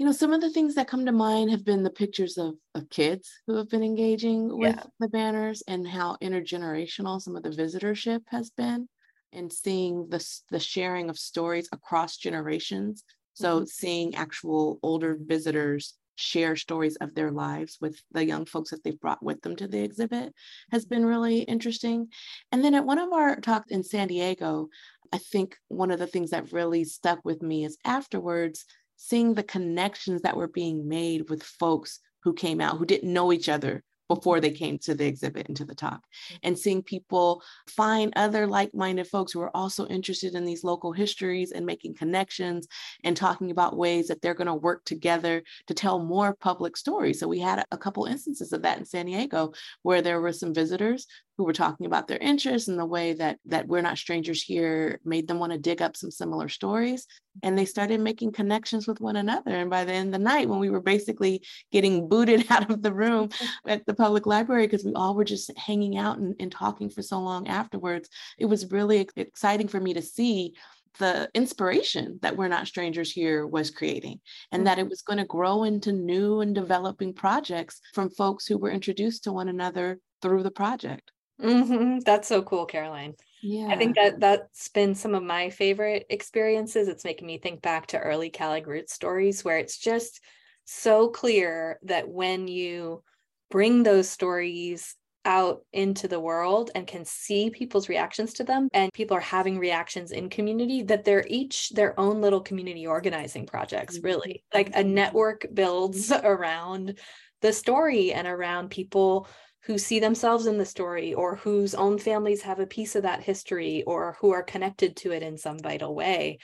You 0.00 0.06
know, 0.06 0.12
some 0.12 0.32
of 0.32 0.40
the 0.40 0.48
things 0.48 0.76
that 0.76 0.88
come 0.88 1.04
to 1.04 1.12
mind 1.12 1.50
have 1.50 1.62
been 1.62 1.82
the 1.82 1.90
pictures 1.90 2.38
of, 2.38 2.54
of 2.74 2.88
kids 2.88 3.28
who 3.46 3.54
have 3.56 3.68
been 3.68 3.82
engaging 3.82 4.48
with 4.48 4.74
yeah. 4.74 4.84
the 4.98 5.08
banners 5.08 5.62
and 5.68 5.86
how 5.86 6.16
intergenerational 6.22 7.20
some 7.20 7.36
of 7.36 7.42
the 7.42 7.50
visitorship 7.50 8.22
has 8.28 8.48
been 8.48 8.88
and 9.34 9.52
seeing 9.52 10.08
the, 10.08 10.26
the 10.50 10.58
sharing 10.58 11.10
of 11.10 11.18
stories 11.18 11.68
across 11.70 12.16
generations. 12.16 13.04
So 13.34 13.56
mm-hmm. 13.56 13.66
seeing 13.66 14.14
actual 14.14 14.78
older 14.82 15.18
visitors 15.20 15.92
share 16.16 16.56
stories 16.56 16.96
of 16.96 17.14
their 17.14 17.30
lives 17.30 17.76
with 17.82 18.00
the 18.12 18.24
young 18.24 18.46
folks 18.46 18.70
that 18.70 18.82
they've 18.82 19.00
brought 19.00 19.22
with 19.22 19.42
them 19.42 19.54
to 19.56 19.68
the 19.68 19.82
exhibit 19.82 20.32
has 20.70 20.86
been 20.86 21.04
really 21.04 21.40
interesting. 21.40 22.08
And 22.52 22.64
then 22.64 22.74
at 22.74 22.86
one 22.86 22.98
of 22.98 23.12
our 23.12 23.36
talks 23.36 23.70
in 23.70 23.82
San 23.82 24.08
Diego, 24.08 24.68
I 25.12 25.18
think 25.18 25.56
one 25.68 25.90
of 25.90 25.98
the 25.98 26.06
things 26.06 26.30
that 26.30 26.52
really 26.52 26.84
stuck 26.84 27.20
with 27.22 27.42
me 27.42 27.64
is 27.64 27.76
afterwards, 27.84 28.64
seeing 29.02 29.32
the 29.32 29.42
connections 29.42 30.20
that 30.20 30.36
were 30.36 30.46
being 30.46 30.86
made 30.86 31.30
with 31.30 31.42
folks 31.42 32.00
who 32.22 32.34
came 32.34 32.60
out 32.60 32.76
who 32.76 32.84
didn't 32.84 33.10
know 33.10 33.32
each 33.32 33.48
other 33.48 33.82
before 34.08 34.40
they 34.40 34.50
came 34.50 34.76
to 34.76 34.92
the 34.92 35.06
exhibit 35.06 35.46
and 35.46 35.56
to 35.56 35.64
the 35.64 35.74
talk. 35.74 36.00
Mm-hmm. 36.00 36.36
And 36.42 36.58
seeing 36.58 36.82
people 36.82 37.42
find 37.68 38.12
other 38.16 38.46
like-minded 38.46 39.06
folks 39.06 39.32
who 39.32 39.40
are 39.40 39.56
also 39.56 39.86
interested 39.86 40.34
in 40.34 40.44
these 40.44 40.64
local 40.64 40.92
histories 40.92 41.52
and 41.52 41.64
making 41.64 41.94
connections 41.94 42.66
and 43.04 43.16
talking 43.16 43.52
about 43.52 43.76
ways 43.76 44.08
that 44.08 44.20
they're 44.20 44.34
going 44.34 44.48
to 44.48 44.54
work 44.54 44.84
together 44.84 45.42
to 45.68 45.74
tell 45.74 46.00
more 46.00 46.34
public 46.34 46.76
stories. 46.76 47.20
So 47.20 47.28
we 47.28 47.38
had 47.38 47.64
a 47.70 47.78
couple 47.78 48.04
instances 48.04 48.52
of 48.52 48.62
that 48.62 48.78
in 48.78 48.84
san 48.84 49.06
diego 49.06 49.52
where 49.82 50.02
there 50.02 50.20
were 50.20 50.32
some 50.32 50.52
visitors 50.52 51.06
who 51.40 51.46
were 51.46 51.54
talking 51.54 51.86
about 51.86 52.06
their 52.06 52.18
interests 52.18 52.68
and 52.68 52.78
the 52.78 52.84
way 52.84 53.14
that 53.14 53.38
that 53.46 53.66
we're 53.66 53.80
not 53.80 53.96
strangers 53.96 54.42
here 54.42 55.00
made 55.06 55.26
them 55.26 55.38
want 55.38 55.50
to 55.50 55.58
dig 55.58 55.80
up 55.80 55.96
some 55.96 56.10
similar 56.10 56.50
stories 56.50 57.06
and 57.42 57.56
they 57.56 57.64
started 57.64 57.98
making 57.98 58.30
connections 58.30 58.86
with 58.86 59.00
one 59.00 59.16
another 59.16 59.52
and 59.52 59.70
by 59.70 59.86
the 59.86 59.92
end 59.94 60.08
of 60.08 60.12
the 60.12 60.22
night 60.22 60.46
when 60.46 60.58
we 60.58 60.68
were 60.68 60.82
basically 60.82 61.42
getting 61.72 62.10
booted 62.10 62.44
out 62.50 62.70
of 62.70 62.82
the 62.82 62.92
room 62.92 63.30
at 63.66 63.86
the 63.86 63.94
public 63.94 64.26
library 64.26 64.66
because 64.66 64.84
we 64.84 64.92
all 64.92 65.14
were 65.14 65.24
just 65.24 65.50
hanging 65.56 65.96
out 65.96 66.18
and, 66.18 66.34
and 66.40 66.52
talking 66.52 66.90
for 66.90 67.00
so 67.00 67.18
long 67.18 67.48
afterwards 67.48 68.10
it 68.36 68.44
was 68.44 68.70
really 68.70 69.08
exciting 69.16 69.66
for 69.66 69.80
me 69.80 69.94
to 69.94 70.02
see 70.02 70.52
the 70.98 71.30
inspiration 71.32 72.18
that 72.20 72.36
We're 72.36 72.48
Not 72.48 72.66
Strangers 72.66 73.12
Here 73.12 73.46
was 73.46 73.70
creating, 73.70 74.18
and 74.50 74.60
mm-hmm. 74.60 74.64
that 74.64 74.80
it 74.80 74.88
was 74.88 75.02
going 75.02 75.20
to 75.20 75.24
grow 75.24 75.62
into 75.62 75.92
new 75.92 76.40
and 76.40 76.52
developing 76.52 77.14
projects 77.14 77.80
from 77.94 78.10
folks 78.10 78.44
who 78.44 78.58
were 78.58 78.72
introduced 78.72 79.22
to 79.24 79.32
one 79.32 79.48
another 79.48 80.00
through 80.20 80.42
the 80.42 80.50
project. 80.50 81.12
Mm-hmm. 81.42 82.00
That's 82.00 82.28
so 82.28 82.42
cool, 82.42 82.66
Caroline. 82.66 83.14
Yeah. 83.42 83.68
I 83.68 83.76
think 83.76 83.96
that 83.96 84.20
that's 84.20 84.68
been 84.68 84.94
some 84.94 85.14
of 85.14 85.22
my 85.22 85.50
favorite 85.50 86.06
experiences. 86.10 86.88
It's 86.88 87.04
making 87.04 87.26
me 87.26 87.38
think 87.38 87.62
back 87.62 87.86
to 87.88 87.98
early 87.98 88.30
CalAg 88.30 88.66
Root 88.66 88.90
stories 88.90 89.44
where 89.44 89.58
it's 89.58 89.78
just 89.78 90.20
so 90.64 91.08
clear 91.08 91.78
that 91.82 92.08
when 92.08 92.48
you 92.48 93.02
bring 93.50 93.82
those 93.82 94.08
stories 94.08 94.94
out 95.24 95.62
into 95.72 96.08
the 96.08 96.20
world 96.20 96.70
and 96.74 96.86
can 96.86 97.04
see 97.04 97.50
people's 97.50 97.88
reactions 97.88 98.32
to 98.32 98.44
them 98.44 98.68
and 98.72 98.90
people 98.92 99.16
are 99.16 99.20
having 99.20 99.58
reactions 99.58 100.12
in 100.12 100.30
community 100.30 100.82
that 100.82 101.04
they're 101.04 101.26
each 101.28 101.68
their 101.70 101.98
own 102.00 102.22
little 102.22 102.40
community 102.40 102.86
organizing 102.86 103.44
projects 103.44 103.98
mm-hmm. 103.98 104.06
really 104.06 104.42
like 104.54 104.70
a 104.74 104.82
network 104.82 105.44
builds 105.52 106.10
around 106.24 106.98
the 107.42 107.52
story 107.52 108.14
and 108.14 108.26
around 108.26 108.70
people 108.70 109.28
who 109.64 109.78
see 109.78 110.00
themselves 110.00 110.46
in 110.46 110.58
the 110.58 110.64
story 110.64 111.14
or 111.14 111.36
whose 111.36 111.74
own 111.74 111.98
families 111.98 112.42
have 112.42 112.60
a 112.60 112.66
piece 112.66 112.96
of 112.96 113.02
that 113.02 113.22
history 113.22 113.82
or 113.86 114.16
who 114.20 114.30
are 114.32 114.42
connected 114.42 114.96
to 114.96 115.12
it 115.12 115.22
in 115.22 115.36
some 115.36 115.58
vital 115.58 115.94
way 115.94 116.38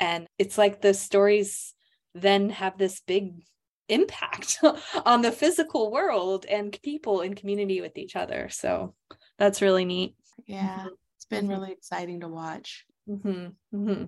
and 0.00 0.26
it's 0.38 0.56
like 0.56 0.80
the 0.80 0.94
stories 0.94 1.74
then 2.14 2.48
have 2.48 2.78
this 2.78 3.00
big 3.06 3.42
impact 3.88 4.58
on 5.04 5.22
the 5.22 5.30
physical 5.30 5.92
world 5.92 6.46
and 6.46 6.80
people 6.82 7.20
in 7.20 7.34
community 7.34 7.80
with 7.80 7.98
each 7.98 8.16
other. 8.16 8.48
So 8.50 8.94
that's 9.38 9.62
really 9.62 9.84
neat. 9.84 10.14
Yeah, 10.46 10.78
mm-hmm. 10.78 10.88
it's 11.16 11.26
been 11.26 11.44
mm-hmm. 11.44 11.52
really 11.52 11.72
exciting 11.72 12.20
to 12.20 12.28
watch. 12.28 12.86
Mm-hmm. 13.08 13.48
Mm-hmm. 13.76 14.04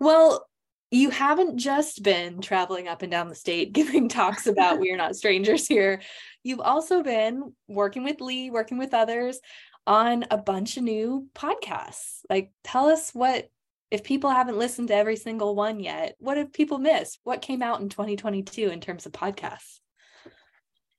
Well, 0.00 0.46
you 0.90 1.10
haven't 1.10 1.58
just 1.58 2.02
been 2.02 2.40
traveling 2.40 2.88
up 2.88 3.02
and 3.02 3.10
down 3.10 3.28
the 3.28 3.34
state 3.34 3.72
giving 3.72 4.08
talks 4.08 4.46
about 4.46 4.78
We're 4.80 4.96
Not 4.96 5.16
Strangers 5.16 5.66
here. 5.66 6.00
You've 6.42 6.60
also 6.60 7.02
been 7.02 7.52
working 7.66 8.04
with 8.04 8.20
Lee, 8.20 8.50
working 8.50 8.78
with 8.78 8.94
others 8.94 9.40
on 9.86 10.24
a 10.30 10.38
bunch 10.38 10.76
of 10.76 10.82
new 10.82 11.28
podcasts. 11.34 12.20
Like, 12.28 12.52
tell 12.64 12.86
us 12.86 13.10
what 13.12 13.48
if 13.90 14.04
people 14.04 14.30
haven't 14.30 14.58
listened 14.58 14.88
to 14.88 14.94
every 14.94 15.16
single 15.16 15.54
one 15.54 15.80
yet, 15.80 16.14
what 16.18 16.36
have 16.36 16.52
people 16.52 16.78
missed? 16.78 17.20
What 17.24 17.40
came 17.40 17.62
out 17.62 17.80
in 17.80 17.88
2022 17.88 18.68
in 18.68 18.80
terms 18.80 19.06
of 19.06 19.12
podcasts? 19.12 19.80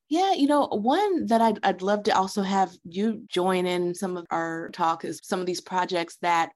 Yeah, 0.10 0.34
you 0.34 0.48
know, 0.48 0.66
one 0.66 1.28
that 1.28 1.40
I'd, 1.40 1.60
I'd 1.62 1.84
love 1.84 2.04
to 2.04 2.18
also 2.18 2.42
have 2.42 2.72
you 2.84 3.26
join 3.28 3.68
in 3.68 3.94
some 3.94 4.18
of 4.18 4.26
our 4.32 4.70
talk 4.74 5.06
is 5.06 5.22
some 5.24 5.40
of 5.40 5.46
these 5.46 5.62
projects 5.62 6.18
that 6.24 6.50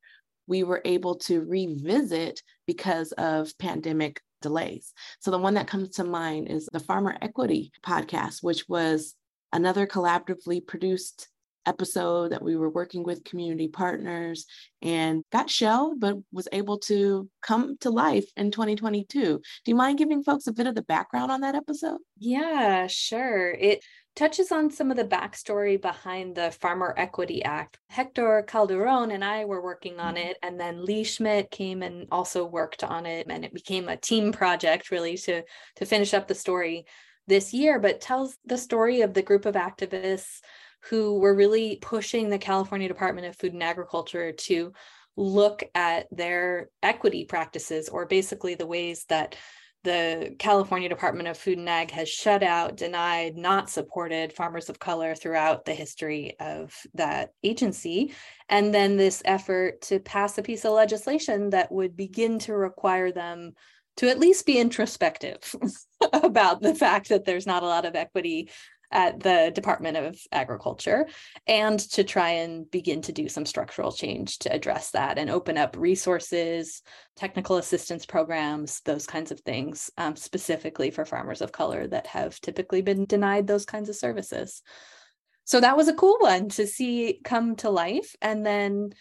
we 0.48 0.64
were 0.64 0.82
able 0.86 1.16
to 1.16 1.42
revisit 1.42 2.42
because 2.68 3.12
of 3.14 3.58
pandemic 3.58 4.22
delays. 4.42 4.94
So 5.20 5.32
the 5.32 5.40
one 5.40 5.56
that 5.56 5.68
comes 5.68 5.90
to 5.92 6.04
mind 6.04 6.50
is 6.50 6.70
the 6.72 6.80
Farmer 6.80 7.18
Equity 7.22 7.72
podcast, 7.86 8.44
which 8.44 8.68
was 8.68 9.16
another 9.52 9.88
collaboratively 9.88 10.66
produced 10.68 11.30
episode 11.66 12.32
that 12.32 12.44
we 12.44 12.56
were 12.56 12.70
working 12.70 13.04
with 13.04 13.24
community 13.24 13.68
partners 13.68 14.46
and 14.82 15.24
got 15.32 15.50
shelved, 15.50 16.00
but 16.00 16.18
was 16.32 16.48
able 16.52 16.78
to 16.78 17.30
come 17.42 17.78
to 17.80 17.90
life 17.90 18.26
in 18.36 18.52
2022. 18.52 19.22
Do 19.22 19.42
you 19.66 19.76
mind 19.76 19.98
giving 19.98 20.24
folks 20.24 20.48
a 20.48 20.54
bit 20.54 20.68
of 20.68 20.76
the 20.76 20.82
background 20.82 21.32
on 21.32 21.42
that 21.42 21.56
episode? 21.56 22.00
Yeah, 22.18 22.88
sure. 22.88 23.52
It 23.52 23.84
touches 24.16 24.52
on 24.52 24.70
some 24.70 24.92
of 24.92 24.98
the 24.98 25.04
backstory 25.04 25.82
behind 25.82 26.36
the 26.36 26.52
Farmer 26.52 26.94
Equity 26.98 27.44
Act. 27.44 27.80
Hector 27.90 28.44
Calderon 28.48 29.12
and 29.12 29.24
I 29.24 29.46
were 29.46 29.64
working 29.64 30.00
on 30.00 30.16
mm-hmm. 30.16 30.30
it, 30.30 30.38
and 30.44 30.60
then 30.60 30.86
Lee 30.86 31.04
Schmidt 31.04 31.50
came 31.52 31.82
and 31.82 32.08
also 32.12 32.46
worked 32.46 32.84
on 32.84 33.06
it, 33.06 33.28
and 33.30 33.44
it 33.44 33.54
became 33.54 33.90
a 33.90 33.98
team 33.98 34.32
project 34.32 34.92
really 34.92 35.18
to 35.18 35.44
to 35.78 35.86
finish 35.86 36.14
up 36.14 36.28
the 36.28 36.36
story 36.36 36.86
this 37.28 37.54
year, 37.54 37.80
but 37.80 38.02
tells 38.02 38.38
the 38.46 38.58
story 38.58 39.02
of 39.02 39.14
the 39.14 39.22
group 39.22 39.46
of 39.46 39.56
activists 39.56 40.42
who 40.90 41.20
were 41.20 41.34
really 41.34 41.78
pushing 41.82 42.30
the 42.30 42.38
California 42.38 42.88
Department 42.88 43.28
of 43.28 43.38
Food 43.38 43.54
and 43.54 43.64
Agriculture 43.64 44.34
to 44.34 44.74
look 45.16 45.64
at 45.74 46.08
their 46.12 46.70
equity 46.82 47.26
practices, 47.26 47.88
or 47.88 48.06
basically 48.06 48.56
the 48.56 48.68
ways 48.68 49.06
that 49.10 49.36
the 49.84 50.36
California 50.40 50.90
Department 50.90 51.28
of 51.28 51.38
Food 51.38 51.58
and 51.58 51.70
Ag 51.70 51.92
has 51.92 52.10
shut 52.10 52.42
out, 52.44 52.78
denied, 52.78 53.36
not 53.36 53.70
supported 53.70 54.34
farmers 54.34 54.70
of 54.70 54.80
color 54.80 55.16
throughout 55.16 55.66
the 55.66 55.74
history 55.74 56.36
of 56.40 56.74
that 56.94 57.34
agency. 57.44 58.14
And 58.50 58.74
then 58.74 58.98
this 58.98 59.22
effort 59.26 59.82
to 59.84 60.00
pass 60.00 60.38
a 60.38 60.44
piece 60.44 60.66
of 60.66 60.74
legislation 60.74 61.50
that 61.52 61.72
would 61.72 61.98
begin 61.98 62.40
to 62.40 62.54
require 62.54 63.12
them 63.12 63.54
to 63.98 64.10
at 64.10 64.20
least 64.20 64.46
be 64.46 64.58
introspective 64.58 65.56
about 66.14 66.62
the 66.62 66.74
fact 66.74 67.10
that 67.10 67.26
there's 67.26 67.46
not 67.46 67.64
a 67.64 67.68
lot 67.68 67.86
of 67.86 67.96
equity 67.96 68.50
at 68.94 69.20
the 69.20 69.52
Department 69.54 69.98
of 69.98 70.18
Agriculture 70.32 71.08
and 71.48 71.80
to 71.80 72.04
try 72.04 72.30
and 72.30 72.70
begin 72.72 73.02
to 73.02 73.12
do 73.12 73.28
some 73.28 73.46
structural 73.46 73.92
change 73.92 74.40
to 74.40 74.54
address 74.54 74.92
that 74.92 75.18
and 75.18 75.30
open 75.30 75.58
up 75.58 75.76
resources, 75.76 76.82
technical 77.18 77.58
assistance 77.58 78.06
programs, 78.06 78.82
those 78.82 79.06
kinds 79.06 79.32
of 79.32 79.40
things, 79.42 79.90
um, 79.98 80.16
specifically 80.16 80.92
for 80.92 81.04
farmers 81.04 81.42
of 81.42 81.52
color 81.52 81.88
that 81.88 82.08
have 82.08 82.40
typically 82.40 82.82
been 82.82 83.06
denied 83.06 83.48
those 83.48 83.66
kinds 83.66 83.90
of 83.90 83.96
services. 83.96 84.62
So 85.44 85.60
that 85.60 85.76
was 85.76 85.88
a 85.88 85.96
cool 85.96 86.18
one 86.20 86.50
to 86.50 86.66
see 86.68 87.20
come 87.24 87.56
to 87.58 87.70
life. 87.70 88.16
And 88.22 88.46
then 88.46 88.94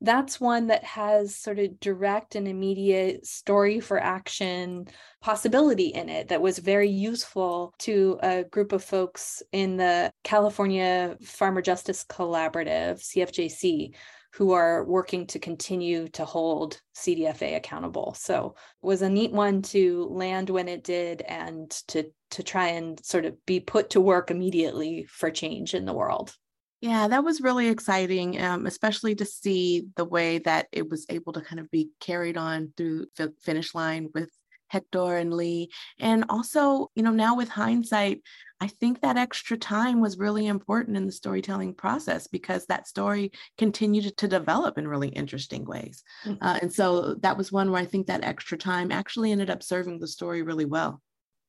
that's 0.00 0.40
one 0.40 0.68
that 0.68 0.84
has 0.84 1.36
sort 1.36 1.58
of 1.58 1.80
direct 1.80 2.34
and 2.34 2.46
immediate 2.46 3.26
story 3.26 3.80
for 3.80 3.98
action 3.98 4.86
possibility 5.20 5.88
in 5.88 6.08
it 6.08 6.28
that 6.28 6.40
was 6.40 6.58
very 6.58 6.88
useful 6.88 7.74
to 7.78 8.18
a 8.22 8.44
group 8.44 8.72
of 8.72 8.84
folks 8.84 9.42
in 9.52 9.76
the 9.76 10.12
California 10.22 11.16
Farmer 11.22 11.62
Justice 11.62 12.04
Collaborative, 12.04 13.00
CFJC, 13.00 13.94
who 14.34 14.52
are 14.52 14.84
working 14.84 15.26
to 15.26 15.38
continue 15.38 16.08
to 16.08 16.24
hold 16.24 16.80
CDFA 16.94 17.56
accountable. 17.56 18.14
So 18.14 18.54
it 18.82 18.86
was 18.86 19.02
a 19.02 19.08
neat 19.08 19.32
one 19.32 19.62
to 19.62 20.04
land 20.10 20.50
when 20.50 20.68
it 20.68 20.84
did 20.84 21.22
and 21.22 21.70
to 21.88 22.04
to 22.30 22.42
try 22.42 22.68
and 22.68 23.02
sort 23.04 23.24
of 23.24 23.34
be 23.46 23.58
put 23.58 23.90
to 23.90 24.00
work 24.00 24.30
immediately 24.30 25.06
for 25.08 25.30
change 25.30 25.74
in 25.74 25.86
the 25.86 25.94
world. 25.94 26.34
Yeah, 26.80 27.08
that 27.08 27.24
was 27.24 27.40
really 27.40 27.68
exciting, 27.68 28.40
um, 28.40 28.66
especially 28.66 29.16
to 29.16 29.24
see 29.24 29.86
the 29.96 30.04
way 30.04 30.38
that 30.38 30.68
it 30.70 30.88
was 30.88 31.06
able 31.08 31.32
to 31.32 31.40
kind 31.40 31.58
of 31.58 31.70
be 31.70 31.90
carried 31.98 32.36
on 32.36 32.72
through 32.76 33.06
the 33.16 33.34
finish 33.40 33.74
line 33.74 34.10
with 34.14 34.30
Hector 34.68 35.16
and 35.16 35.34
Lee. 35.34 35.70
And 35.98 36.24
also, 36.28 36.90
you 36.94 37.02
know, 37.02 37.10
now 37.10 37.36
with 37.36 37.48
hindsight, 37.48 38.22
I 38.60 38.68
think 38.68 39.00
that 39.00 39.16
extra 39.16 39.56
time 39.56 40.00
was 40.00 40.18
really 40.18 40.46
important 40.46 40.96
in 40.96 41.06
the 41.06 41.12
storytelling 41.12 41.74
process 41.74 42.26
because 42.26 42.66
that 42.66 42.88
story 42.88 43.32
continued 43.56 44.16
to 44.16 44.28
develop 44.28 44.78
in 44.78 44.86
really 44.86 45.08
interesting 45.08 45.64
ways. 45.64 46.02
Mm-hmm. 46.24 46.44
Uh, 46.44 46.58
and 46.62 46.72
so 46.72 47.14
that 47.22 47.36
was 47.36 47.52
one 47.52 47.70
where 47.70 47.80
I 47.80 47.86
think 47.86 48.06
that 48.06 48.24
extra 48.24 48.58
time 48.58 48.92
actually 48.92 49.32
ended 49.32 49.50
up 49.50 49.62
serving 49.62 49.98
the 49.98 50.08
story 50.08 50.42
really 50.42 50.64
well. 50.64 51.00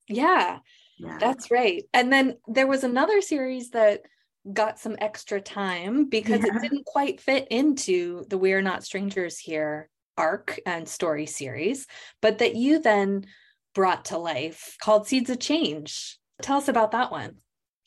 Yeah, 0.08 0.60
yeah. 0.98 1.18
that's 1.20 1.52
right. 1.52 1.84
And 1.94 2.12
then 2.12 2.38
there 2.48 2.68
was 2.68 2.84
another 2.84 3.22
series 3.22 3.72
that 3.72 4.02
got 4.52 4.80
some 4.80 4.96
extra 5.00 5.42
time 5.42 6.06
because 6.06 6.42
yeah. 6.42 6.56
it 6.56 6.62
didn't 6.62 6.86
quite 6.86 7.22
fit 7.22 7.48
into 7.50 8.26
the 8.30 8.38
We're 8.38 8.62
Not 8.62 8.84
Strangers 8.84 9.38
Here 9.38 9.90
arc 10.18 10.60
and 10.66 10.88
story 10.88 11.26
series, 11.26 11.88
but 12.22 12.40
that 12.40 12.56
you 12.56 12.80
then 12.80 13.26
brought 13.74 14.06
to 14.06 14.18
life 14.18 14.76
called 14.82 15.08
Seeds 15.08 15.30
of 15.30 15.40
Change. 15.40 16.18
Tell 16.42 16.58
us 16.58 16.68
about 16.68 16.92
that 16.92 17.12
one. 17.12 17.38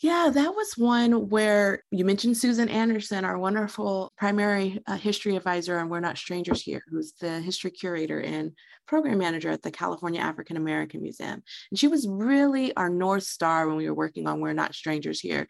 Yeah, 0.03 0.31
that 0.35 0.55
was 0.57 0.77
one 0.77 1.29
where 1.29 1.85
you 1.93 2.05
mentioned 2.05 2.37
Susan 2.37 2.69
Anderson, 2.69 3.25
our 3.25 3.39
wonderful 3.39 4.13
primary 4.17 4.83
uh, 4.89 4.97
history 4.97 5.37
advisor 5.37 5.79
on 5.79 5.89
We're 5.89 6.01
Not 6.01 6.19
Strangers 6.19 6.61
Here, 6.61 6.83
who's 6.91 7.13
the 7.21 7.41
history 7.41 7.71
curator 7.71 8.19
and 8.19 8.51
program 8.89 9.19
manager 9.19 9.51
at 9.51 9.63
the 9.63 9.71
California 9.71 10.21
African 10.21 10.57
American 10.57 11.03
Museum. 11.03 11.41
And 11.71 11.79
she 11.79 11.87
was 11.87 12.09
really 12.09 12.75
our 12.75 12.91
North 12.91 13.23
Star 13.23 13.69
when 13.69 13.77
we 13.77 13.89
were 13.89 13.95
working 13.95 14.27
on 14.27 14.41
We're 14.41 14.55
Not 14.55 14.75
Strangers 14.75 15.21
Here 15.21 15.47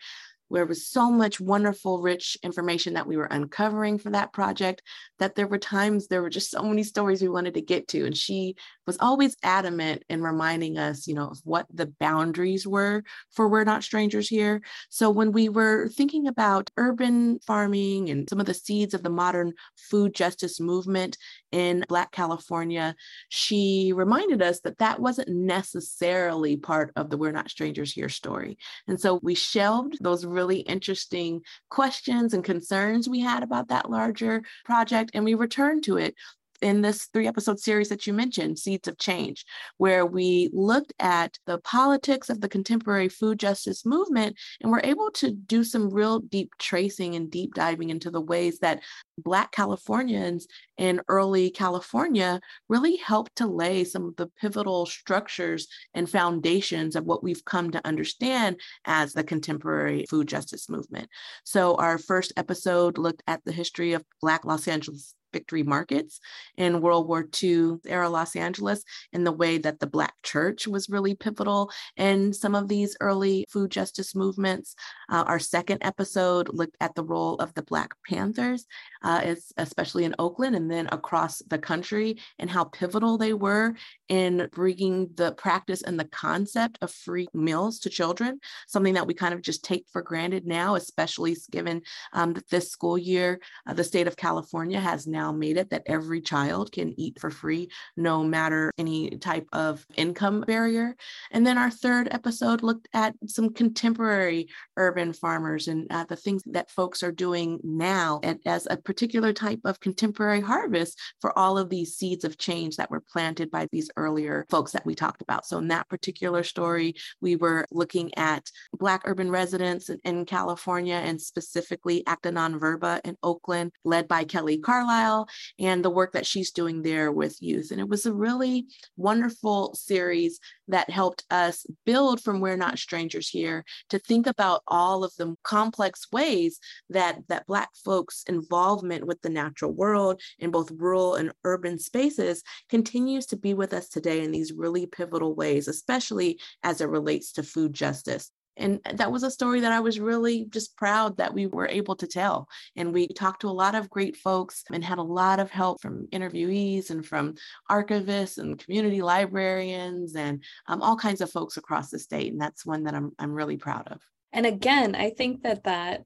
there 0.51 0.67
was 0.67 0.87
so 0.87 1.11
much 1.11 1.41
wonderful, 1.41 2.03
rich 2.03 2.37
information 2.43 2.95
that 2.95 3.07
we 3.07 3.17
were 3.17 3.25
uncovering 3.25 3.99
for 3.99 4.11
that 4.11 4.33
project 4.33 4.83
that 5.19 5.35
there 5.35 5.47
were 5.47 5.59
times 5.59 6.09
there 6.09 6.23
were 6.23 6.31
just 6.31 6.51
so 6.51 6.63
many 6.63 6.83
stories 6.83 7.23
we 7.23 7.29
wanted 7.29 7.55
to 7.55 7.63
get 7.63 7.89
to. 7.89 8.05
And 8.05 8.17
she 8.17 8.57
was 8.87 8.97
always 9.01 9.37
adamant 9.43 10.03
in 10.09 10.23
reminding 10.23 10.79
us, 10.79 11.07
you 11.07 11.15
know, 11.15 11.29
of 11.29 11.41
what 11.45 11.67
the 11.73 11.87
boundaries 11.87 12.67
were 12.67 13.03
for 13.31 13.49
We're 13.49 13.65
Not 13.65 13.85
Strangers 13.85 14.29
Here. 14.29 14.61
So 14.91 15.11
when 15.11 15.33
we 15.33 15.49
were 15.49 15.89
thinking 15.89 16.27
about 16.27 16.71
urban 16.77 17.39
farming 17.47 18.11
and 18.11 18.29
some 18.29 18.41
of 18.41 18.47
the 18.47 18.55
seeds 18.55 18.95
of 18.95 19.03
the 19.03 19.11
modern 19.11 19.53
food 19.77 20.15
justice 20.15 20.61
movement 20.61 21.17
in 21.51 21.85
Black 21.89 22.13
California, 22.13 22.95
she 23.29 23.93
reminded 23.95 24.43
us 24.43 24.61
that 24.61 24.79
that 24.79 25.01
wasn't 25.01 25.29
necessarily 25.29 26.57
part 26.57 26.93
of 26.97 27.11
the 27.11 27.17
We're 27.17 27.33
Not 27.33 27.51
Strangers 27.51 27.93
Here 27.93 28.09
story. 28.09 28.59
And 28.89 29.01
so 29.01 29.21
we 29.23 29.35
shelved 29.35 29.99
those 30.01 30.25
really 30.25 30.61
interesting 30.61 31.43
questions 31.71 32.35
and 32.35 32.45
concerns 32.45 33.09
we 33.09 33.21
had 33.21 33.43
about 33.43 33.69
that 33.69 33.91
larger 33.91 34.43
project 34.65 35.11
and 35.15 35.25
we 35.25 35.35
returned 35.35 35.85
to 35.85 35.97
it 35.97 36.15
in 36.63 36.81
this 36.81 37.07
three 37.13 37.27
episode 37.27 37.59
series 37.59 37.89
that 37.89 38.07
you 38.07 38.13
mentioned, 38.13 38.59
Seeds 38.59 38.89
of 38.89 38.99
Change, 38.99 39.45
where 39.77 40.07
we 40.07 40.49
looked 40.53 40.93
at 40.99 41.39
the 41.47 41.59
politics 41.59 42.31
of 42.31 42.41
the 42.41 42.49
contemporary 42.49 43.09
food 43.09 43.39
justice 43.39 43.85
movement 43.85 44.37
and 44.61 44.71
we're 44.71 44.81
able 44.85 45.11
to 45.13 45.33
do 45.33 45.65
some 45.65 45.91
real 45.91 46.21
deep 46.21 46.53
tracing 46.59 47.15
and 47.15 47.31
deep 47.31 47.55
diving 47.55 47.91
into 47.91 48.11
the 48.11 48.21
ways 48.21 48.59
that 48.61 48.81
Black 49.19 49.53
Californians 49.53 50.47
in 50.79 51.01
early 51.09 51.51
California 51.51 52.41
really 52.69 52.97
helped 52.97 53.37
to 53.37 53.47
lay 53.47 53.85
some 53.85 54.09
of 54.09 54.17
the 54.17 54.29
pivotal 54.41 54.87
structures 54.87 55.69
and 55.95 56.09
foundations 56.09 56.97
of 56.97 57.05
what 57.05 57.23
we've 57.23 57.45
come 57.45 57.71
to 57.71 57.87
understand 57.87 58.59
as 58.85 59.13
the 59.13 59.25
contemporary 59.25 60.07
food 60.09 60.29
justice 60.29 60.69
movement. 60.69 61.09
So, 61.45 61.75
our 61.77 61.99
first 61.99 62.33
episode 62.37 62.99
looked 62.99 63.23
at 63.27 63.45
the 63.45 63.53
history 63.53 63.93
of 63.93 64.05
Black 64.21 64.45
Los 64.45 64.67
Angeles 64.67 65.15
victory 65.33 65.63
markets 65.63 66.21
in 66.57 66.81
World 66.81 67.09
War 67.09 67.27
II 67.43 67.79
era 67.87 68.09
Los 68.09 68.37
Angeles 68.37 68.85
in 69.13 69.25
the 69.25 69.33
way 69.33 69.59
that 69.59 69.81
the 69.81 69.87
Black 69.87 70.15
church 70.23 70.67
was 70.67 70.89
really 70.89 71.15
pivotal 71.15 71.71
in 71.97 72.33
some 72.33 72.55
of 72.55 72.69
these 72.69 72.97
early 73.01 73.45
food 73.49 73.71
justice 73.71 74.15
movements. 74.15 74.75
Uh, 75.11 75.25
our 75.27 75.39
second 75.39 75.79
episode 75.83 76.49
looked 76.53 76.77
at 76.81 76.95
the 76.95 77.05
role 77.05 77.37
of 77.37 77.55
the 77.55 77.63
Black 77.63 77.91
Panthers, 78.09 78.67
uh, 79.03 79.35
especially 79.57 80.05
in 80.05 80.15
Oakland 80.19 80.57
and 80.57 80.71
then 80.71 80.89
across 80.93 81.39
the 81.49 81.59
country, 81.59 82.19
and 82.39 82.51
how 82.51 82.65
pivotal 82.65 83.19
they 83.19 83.33
were 83.33 83.75
in 84.13 84.47
bringing 84.53 85.09
the 85.15 85.33
practice 85.33 85.81
and 85.81 85.99
the 85.99 86.05
concept 86.05 86.77
of 86.83 86.91
free 86.91 87.27
meals 87.33 87.79
to 87.79 87.89
children, 87.89 88.39
something 88.69 88.93
that 88.93 89.07
we 89.07 89.15
kind 89.15 89.33
of 89.33 89.41
just 89.41 89.65
take 89.65 89.87
for 89.91 90.03
granted 90.03 90.47
now, 90.47 90.75
especially 90.75 91.35
given 91.51 91.81
um, 92.13 92.35
that 92.35 92.47
this 92.51 92.71
school 92.71 92.99
year, 92.99 93.41
uh, 93.67 93.73
the 93.73 93.83
state 93.83 94.07
of 94.07 94.15
California 94.15 94.79
has 94.79 95.07
now 95.07 95.33
made 95.33 95.57
it 95.57 95.71
that 95.71 95.85
every 95.87 96.21
child 96.21 96.71
can 96.73 96.93
eat 97.01 97.19
for 97.19 97.31
free, 97.31 97.71
no 97.97 98.23
matter 98.23 98.71
any 98.77 99.09
type 99.17 99.49
of 99.55 99.83
income 99.97 100.43
barrier. 100.43 100.95
And 101.31 101.47
then 101.47 101.57
our 101.57 101.71
third 101.71 102.09
episode 102.11 102.63
looked 102.63 102.89
at 102.93 103.15
some 103.27 103.55
contemporary 103.55 104.49
urban 104.77 105.15
farmers 105.15 105.69
and 105.69 105.87
uh, 105.91 106.05
the 106.05 106.17
things 106.17 106.43
that 106.45 106.71
folks 106.71 107.03
are 107.03 107.13
doing 107.13 107.61
now 107.63 108.21
and 108.23 108.41
as 108.45 108.69
a 108.71 108.77
particular 108.77 109.33
type 109.33 109.61
of 109.65 109.81
contemporary 109.81 110.43
harvest 110.43 110.99
for 111.23 111.37
all 111.39 111.57
of 111.57 111.71
these 111.71 111.97
seeds 111.97 112.27
of 112.27 112.37
change 112.37 112.77
that 112.77 112.91
were 112.91 113.01
planted 113.01 113.51
by 113.51 113.67
these 113.73 113.89
earlier 114.03 114.47
folks 114.51 114.73
that 114.73 114.85
we 114.85 114.95
talked 114.95 115.23
about. 115.23 115.47
So 115.47 115.59
in 115.59 115.69
that 115.69 115.89
particular 115.89 116.43
story, 116.43 116.95
we 117.21 117.37
were 117.37 117.67
looking 117.71 118.17
at 118.17 118.51
Black 118.73 119.03
urban 119.05 119.31
residents 119.31 119.89
in, 119.89 119.99
in 120.05 120.25
California 120.25 120.95
and 120.95 121.21
specifically 121.21 122.07
Acta 122.07 122.31
Non 122.31 122.59
Verba 122.59 123.01
in 123.05 123.17
Oakland, 123.23 123.73
led 123.85 124.09
by 124.09 124.25
Kelly 124.25 124.59
Carlisle 124.59 125.29
and 125.59 125.85
the 125.85 125.91
work 125.91 126.13
that 126.13 126.27
she's 126.27 126.51
doing 126.51 126.83
there 126.83 127.13
with 127.13 127.41
youth. 127.41 127.71
And 127.71 127.81
it 127.81 127.89
was 127.89 128.07
a 128.07 128.13
really 128.13 128.67
wonderful 128.97 129.75
series 129.75 130.41
that 130.73 130.91
helped 130.91 131.25
us 131.31 131.65
build 131.87 132.21
from 132.21 132.41
We're 132.41 132.57
Not 132.57 132.79
Strangers 132.79 133.29
Here 133.29 133.65
to 133.91 133.99
think 133.99 134.27
about 134.27 134.63
all 134.67 135.05
of 135.05 135.13
the 135.17 135.37
complex 135.45 136.11
ways 136.11 136.59
that, 136.91 137.19
that 137.29 137.47
Black 137.47 137.69
folks' 137.85 138.25
involvement 138.27 139.07
with 139.07 139.21
the 139.23 139.29
natural 139.29 139.73
world 139.73 140.21
in 140.39 140.51
both 140.51 140.71
rural 140.73 141.15
and 141.15 141.33
urban 141.45 141.79
spaces 141.79 142.43
continues 142.69 143.27
to 143.27 143.37
be 143.37 143.55
with 143.55 143.73
us 143.73 143.89
today 143.89 144.25
in 144.25 144.33
these 144.33 144.53
really 144.53 144.87
pivotal 144.87 145.35
ways, 145.35 145.69
especially 145.69 146.41
as 146.63 146.81
it 146.81 146.89
relates 146.89 147.33
to 147.33 147.43
food 147.43 147.73
justice. 147.73 148.31
And 148.57 148.81
that 148.95 149.11
was 149.11 149.23
a 149.23 149.31
story 149.31 149.61
that 149.61 149.73
I 149.73 149.81
was 149.81 149.99
really 149.99 150.47
just 150.47 150.77
proud 150.77 151.17
that 151.17 151.33
we 151.33 151.47
were 151.47 151.69
able 151.69 151.97
to 151.97 152.07
tell. 152.07 152.49
And 152.77 152.93
we 152.93 153.09
talked 153.09 153.41
to 153.43 153.49
a 153.49 153.51
lot 153.51 153.75
of 153.75 153.91
great 153.91 154.17
folks 154.17 154.65
and 154.71 154.85
had 154.85 154.99
a 154.99 155.03
lot 155.03 155.41
of 155.41 155.51
help 155.51 155.81
from 155.81 156.07
interviewees 156.13 156.91
and 156.91 157.05
from 157.05 157.35
archivists 157.71 158.39
and 158.39 158.59
community 158.59 159.01
librarians 159.01 160.15
and 160.17 160.43
um, 160.67 160.83
all 160.83 160.97
kinds 160.97 161.21
of 161.21 161.31
folks 161.31 161.57
across 161.57 161.91
the 161.91 161.99
state. 161.99 162.33
And 162.33 162.41
that's 162.41 162.67
one 162.67 162.85
that 162.85 162.95
I'm, 162.95 163.13
I'm 163.19 163.33
really 163.33 163.57
proud 163.57 163.89
of. 163.89 164.01
And 164.33 164.47
again, 164.47 164.95
I 164.95 165.11
think 165.11 165.43
that 165.43 165.65
that 165.65 166.05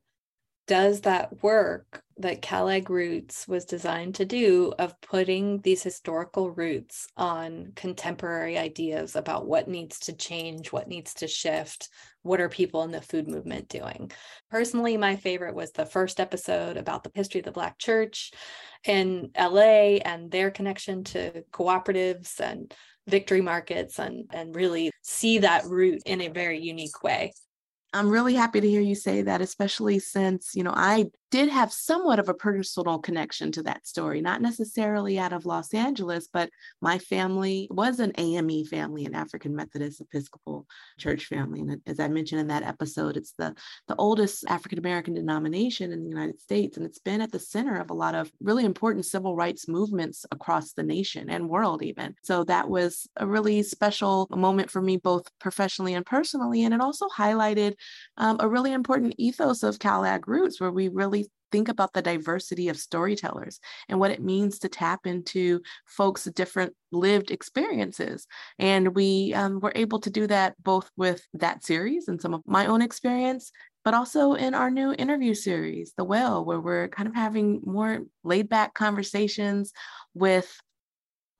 does 0.66 1.02
that 1.02 1.42
work 1.42 2.02
that 2.18 2.42
CalAg 2.42 2.88
Roots 2.88 3.46
was 3.46 3.64
designed 3.64 4.14
to 4.16 4.24
do 4.24 4.72
of 4.79 4.98
putting 5.00 5.61
these 5.61 5.83
historical 5.83 6.50
roots 6.50 7.07
on 7.16 7.72
contemporary 7.76 8.57
ideas 8.59 9.16
about 9.16 9.46
what 9.46 9.68
needs 9.68 9.98
to 10.00 10.14
change, 10.14 10.72
what 10.72 10.88
needs 10.88 11.14
to 11.14 11.29
shift, 11.29 11.88
what 12.22 12.40
are 12.40 12.48
people 12.48 12.83
in 12.85 12.90
the 12.90 13.02
food 13.02 13.29
movement 13.29 13.68
doing. 13.68 14.11
Personally, 14.50 14.96
my 14.96 15.16
favorite 15.16 15.55
was 15.55 15.72
the 15.72 15.87
first 15.87 16.18
episode 16.18 16.76
about 16.76 17.05
the 17.05 17.12
history 17.14 17.40
of 17.40 17.44
the 17.44 17.52
Black 17.52 17.79
church 17.79 18.33
in 18.85 19.31
LA 19.38 19.98
and 20.05 20.31
their 20.31 20.50
connection 20.50 21.05
to 21.05 21.44
cooperatives 21.52 22.40
and 22.40 22.74
victory 23.07 23.40
markets 23.40 23.98
and, 23.98 24.24
and 24.33 24.57
really 24.57 24.90
see 25.02 25.38
that 25.38 25.64
root 25.66 26.02
in 26.07 26.22
a 26.22 26.29
very 26.29 26.61
unique 26.61 27.02
way. 27.02 27.33
I'm 27.96 28.09
really 28.09 28.35
happy 28.35 28.61
to 28.61 28.68
hear 28.68 28.80
you 28.80 28.94
say 28.94 29.22
that, 29.22 29.40
especially 29.40 29.98
since, 29.98 30.54
you 30.54 30.62
know, 30.62 30.74
I 30.74 31.06
did 31.30 31.48
have 31.48 31.72
somewhat 31.72 32.18
of 32.18 32.28
a 32.28 32.34
personal 32.34 32.98
connection 32.98 33.50
to 33.52 33.62
that 33.64 33.86
story, 33.86 34.20
not 34.20 34.40
necessarily 34.40 35.18
out 35.18 35.32
of 35.32 35.46
Los 35.46 35.74
Angeles, 35.74 36.28
but 36.32 36.50
my 36.80 36.98
family 36.98 37.68
was 37.70 38.00
an 38.00 38.12
AME 38.16 38.64
family, 38.64 39.04
an 39.04 39.14
African 39.14 39.54
Methodist 39.54 40.00
Episcopal 40.00 40.66
Church 40.98 41.26
family. 41.26 41.60
And 41.60 41.80
as 41.86 41.98
I 41.98 42.08
mentioned 42.08 42.40
in 42.40 42.46
that 42.48 42.62
episode, 42.62 43.16
it's 43.16 43.32
the, 43.38 43.54
the 43.88 43.96
oldest 43.96 44.44
African 44.48 44.78
American 44.78 45.14
denomination 45.14 45.92
in 45.92 46.04
the 46.04 46.08
United 46.08 46.40
States. 46.40 46.76
And 46.76 46.86
it's 46.86 47.00
been 47.00 47.20
at 47.20 47.32
the 47.32 47.38
center 47.38 47.76
of 47.76 47.90
a 47.90 47.94
lot 47.94 48.14
of 48.14 48.30
really 48.40 48.64
important 48.64 49.04
civil 49.04 49.34
rights 49.34 49.68
movements 49.68 50.24
across 50.30 50.72
the 50.72 50.82
nation 50.82 51.28
and 51.28 51.48
world, 51.48 51.82
even. 51.82 52.14
So 52.22 52.44
that 52.44 52.68
was 52.68 53.08
a 53.16 53.26
really 53.26 53.62
special 53.62 54.28
moment 54.30 54.70
for 54.70 54.80
me, 54.80 54.96
both 54.96 55.26
professionally 55.38 55.94
and 55.94 56.06
personally. 56.06 56.64
And 56.64 56.72
it 56.72 56.80
also 56.80 57.08
highlighted 57.08 57.74
um, 58.16 58.36
a 58.40 58.48
really 58.48 58.72
important 58.72 59.14
ethos 59.18 59.62
of 59.62 59.78
CalAg 59.78 60.26
Roots, 60.26 60.60
where 60.60 60.70
we 60.70 60.88
really 60.88 61.15
think 61.52 61.68
about 61.68 61.92
the 61.92 62.02
diversity 62.02 62.68
of 62.68 62.79
storytellers 62.79 63.61
and 63.88 63.98
what 63.98 64.11
it 64.11 64.22
means 64.22 64.59
to 64.59 64.68
tap 64.68 65.07
into 65.07 65.61
folks' 65.87 66.24
different 66.24 66.74
lived 66.92 67.31
experiences. 67.31 68.26
And 68.59 68.94
we 68.94 69.33
um, 69.35 69.61
were 69.61 69.72
able 69.74 70.00
to 70.00 70.11
do 70.11 70.26
that 70.26 70.55
both 70.62 70.90
with 70.96 71.24
that 71.35 71.64
series 71.64 72.09
and 72.09 72.20
some 72.20 72.35
of 72.35 72.42
my 72.46 72.66
own 72.66 72.83
experience, 72.83 73.52
but 73.85 73.94
also 73.94 74.35
in 74.35 74.55
our 74.55 74.70
new 74.70 74.92
interview 74.98 75.35
series, 75.35 75.92
The 75.96 76.05
Well, 76.05 76.44
where 76.44 76.61
we're 76.61 76.88
kind 76.88 77.09
of 77.09 77.14
having 77.14 77.61
more 77.64 78.00
laid 78.24 78.48
back 78.48 78.74
conversations 78.74 79.72
with 80.14 80.61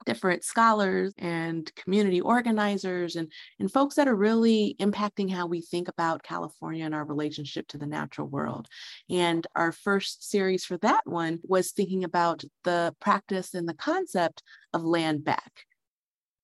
different 0.07 0.45
scholars 0.45 1.13
and 1.19 1.71
community 1.75 2.21
organizers 2.21 3.17
and, 3.17 3.31
and 3.61 3.71
folks 3.71 3.97
that 3.97 4.09
are 4.09 4.17
really 4.17 4.77
impacting 4.81 5.31
how 5.31 5.47
we 5.47 5.61
think 5.61 5.89
about 5.89 6.23
California 6.23 6.85
and 6.85 6.95
our 6.95 7.05
relationship 7.05 7.69
to 7.69 7.79
the 7.79 7.87
natural 7.87 8.29
world. 8.29 8.69
And 9.11 9.47
our 9.55 9.73
first 9.73 10.31
series 10.31 10.65
for 10.65 10.79
that 10.79 11.03
one 11.05 11.41
was 11.43 11.73
thinking 11.73 12.05
about 12.05 12.45
the 12.65 12.95
practice 13.01 13.53
and 13.53 13.69
the 13.69 13.75
concept 13.75 14.43
of 14.73 14.83
land 14.83 15.25
back. 15.25 15.53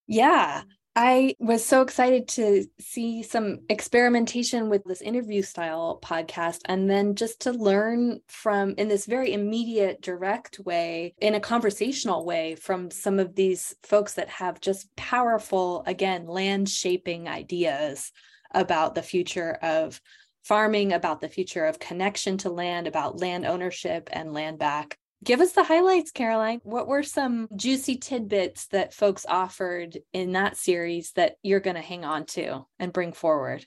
Yeah, 0.06 0.62
I 0.94 1.36
was 1.38 1.64
so 1.64 1.80
excited 1.80 2.28
to 2.28 2.66
see 2.78 3.22
some 3.22 3.60
experimentation 3.70 4.68
with 4.68 4.84
this 4.84 5.00
interview 5.00 5.40
style 5.40 5.98
podcast 6.02 6.58
and 6.66 6.88
then 6.88 7.14
just 7.14 7.40
to 7.42 7.52
learn 7.52 8.20
from, 8.28 8.74
in 8.76 8.88
this 8.88 9.06
very 9.06 9.32
immediate, 9.32 10.02
direct 10.02 10.58
way, 10.60 11.14
in 11.18 11.34
a 11.34 11.40
conversational 11.40 12.26
way, 12.26 12.56
from 12.56 12.90
some 12.90 13.18
of 13.18 13.34
these 13.34 13.74
folks 13.82 14.14
that 14.14 14.28
have 14.28 14.60
just 14.60 14.94
powerful, 14.94 15.82
again, 15.86 16.26
land 16.26 16.68
shaping 16.68 17.26
ideas 17.26 18.12
about 18.50 18.94
the 18.94 19.02
future 19.02 19.52
of 19.62 19.98
farming, 20.44 20.92
about 20.92 21.22
the 21.22 21.28
future 21.28 21.64
of 21.64 21.78
connection 21.78 22.36
to 22.36 22.50
land, 22.50 22.86
about 22.86 23.18
land 23.18 23.46
ownership 23.46 24.10
and 24.12 24.34
land 24.34 24.58
back. 24.58 24.98
Give 25.24 25.40
us 25.40 25.52
the 25.52 25.62
highlights, 25.62 26.10
Caroline. 26.10 26.60
What 26.64 26.88
were 26.88 27.04
some 27.04 27.48
juicy 27.54 27.96
tidbits 27.96 28.66
that 28.68 28.92
folks 28.92 29.24
offered 29.28 29.98
in 30.12 30.32
that 30.32 30.56
series 30.56 31.12
that 31.12 31.36
you're 31.42 31.60
going 31.60 31.76
to 31.76 31.82
hang 31.82 32.04
on 32.04 32.26
to 32.26 32.66
and 32.80 32.92
bring 32.92 33.12
forward? 33.12 33.64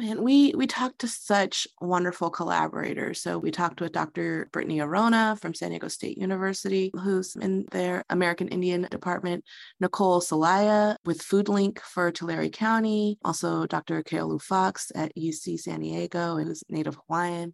And 0.00 0.20
we 0.20 0.54
we 0.56 0.68
talked 0.68 1.00
to 1.00 1.08
such 1.08 1.66
wonderful 1.80 2.30
collaborators. 2.30 3.20
So 3.20 3.36
we 3.36 3.50
talked 3.50 3.80
with 3.80 3.92
Dr. 3.92 4.48
Brittany 4.52 4.78
Orona 4.78 5.38
from 5.40 5.54
San 5.54 5.70
Diego 5.70 5.88
State 5.88 6.16
University, 6.16 6.92
who's 6.94 7.34
in 7.34 7.66
their 7.72 8.04
American 8.08 8.46
Indian 8.46 8.82
department, 8.82 9.44
Nicole 9.80 10.20
Salaya 10.20 10.96
with 11.04 11.20
FoodLink 11.20 11.80
for 11.80 12.12
Tulare 12.12 12.48
County, 12.48 13.18
also 13.24 13.66
Dr. 13.66 14.04
Keolu 14.04 14.40
Fox 14.40 14.92
at 14.94 15.14
UC 15.16 15.58
San 15.58 15.80
Diego, 15.80 16.36
who's 16.36 16.62
Native 16.68 16.96
Hawaiian. 17.08 17.52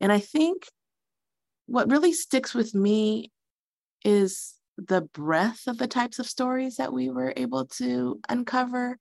And 0.00 0.12
I 0.12 0.20
think 0.20 0.68
what 1.70 1.88
really 1.88 2.12
sticks 2.12 2.52
with 2.52 2.74
me 2.74 3.30
is 4.04 4.54
the 4.76 5.02
breadth 5.02 5.68
of 5.68 5.78
the 5.78 5.86
types 5.86 6.18
of 6.18 6.26
stories 6.26 6.76
that 6.76 6.92
we 6.92 7.10
were 7.10 7.32
able 7.36 7.66
to 7.66 8.18
uncover. 8.28 8.98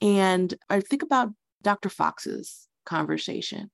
And 0.00 0.54
I 0.70 0.78
think 0.78 1.02
about 1.02 1.30
Dr. 1.62 1.88
Fox's 1.88 2.68
conversation 2.86 3.68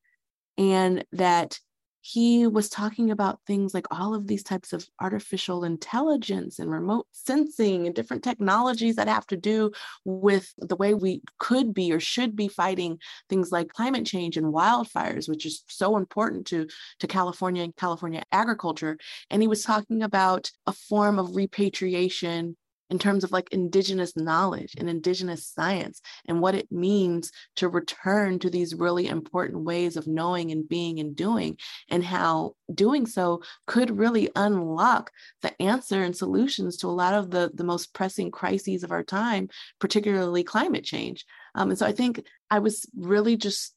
and 0.56 1.04
that 1.12 1.58
he 2.00 2.46
was 2.46 2.68
talking 2.68 3.10
about 3.10 3.40
things 3.46 3.74
like 3.74 3.86
all 3.90 4.14
of 4.14 4.26
these 4.26 4.42
types 4.42 4.72
of 4.72 4.86
artificial 5.00 5.64
intelligence 5.64 6.58
and 6.58 6.70
remote 6.70 7.06
sensing 7.12 7.86
and 7.86 7.94
different 7.94 8.22
technologies 8.22 8.96
that 8.96 9.08
have 9.08 9.26
to 9.26 9.36
do 9.36 9.70
with 10.04 10.52
the 10.58 10.76
way 10.76 10.94
we 10.94 11.22
could 11.38 11.74
be 11.74 11.92
or 11.92 12.00
should 12.00 12.34
be 12.34 12.48
fighting 12.48 12.98
things 13.28 13.52
like 13.52 13.68
climate 13.68 14.06
change 14.06 14.36
and 14.36 14.52
wildfires 14.52 15.28
which 15.28 15.44
is 15.44 15.62
so 15.68 15.96
important 15.96 16.46
to 16.46 16.66
to 16.98 17.06
California 17.06 17.62
and 17.62 17.76
California 17.76 18.22
agriculture. 18.32 18.98
And 19.30 19.42
he 19.42 19.48
was 19.48 19.62
talking 19.62 20.02
about 20.02 20.50
a 20.66 20.72
form 20.72 21.18
of 21.18 21.36
repatriation 21.36 22.56
in 22.90 22.98
terms 22.98 23.24
of 23.24 23.32
like 23.32 23.52
indigenous 23.52 24.16
knowledge 24.16 24.74
and 24.78 24.90
indigenous 24.90 25.46
science 25.46 26.00
and 26.26 26.40
what 26.40 26.54
it 26.54 26.70
means 26.70 27.30
to 27.56 27.68
return 27.68 28.38
to 28.38 28.50
these 28.50 28.74
really 28.74 29.06
important 29.06 29.64
ways 29.64 29.96
of 29.96 30.06
knowing 30.06 30.50
and 30.50 30.68
being 30.68 30.98
and 30.98 31.16
doing 31.16 31.56
and 31.88 32.04
how 32.04 32.54
doing 32.74 33.06
so 33.06 33.42
could 33.66 33.96
really 33.96 34.28
unlock 34.36 35.10
the 35.42 35.62
answer 35.62 36.02
and 36.02 36.16
solutions 36.16 36.76
to 36.76 36.86
a 36.86 36.88
lot 36.88 37.14
of 37.14 37.30
the 37.30 37.50
the 37.54 37.64
most 37.64 37.94
pressing 37.94 38.30
crises 38.30 38.82
of 38.82 38.92
our 38.92 39.04
time 39.04 39.48
particularly 39.78 40.42
climate 40.42 40.84
change. 40.84 41.24
Um, 41.54 41.70
and 41.70 41.78
so 41.78 41.86
i 41.86 41.92
think 41.92 42.24
i 42.50 42.58
was 42.58 42.86
really 42.96 43.36
just 43.36 43.74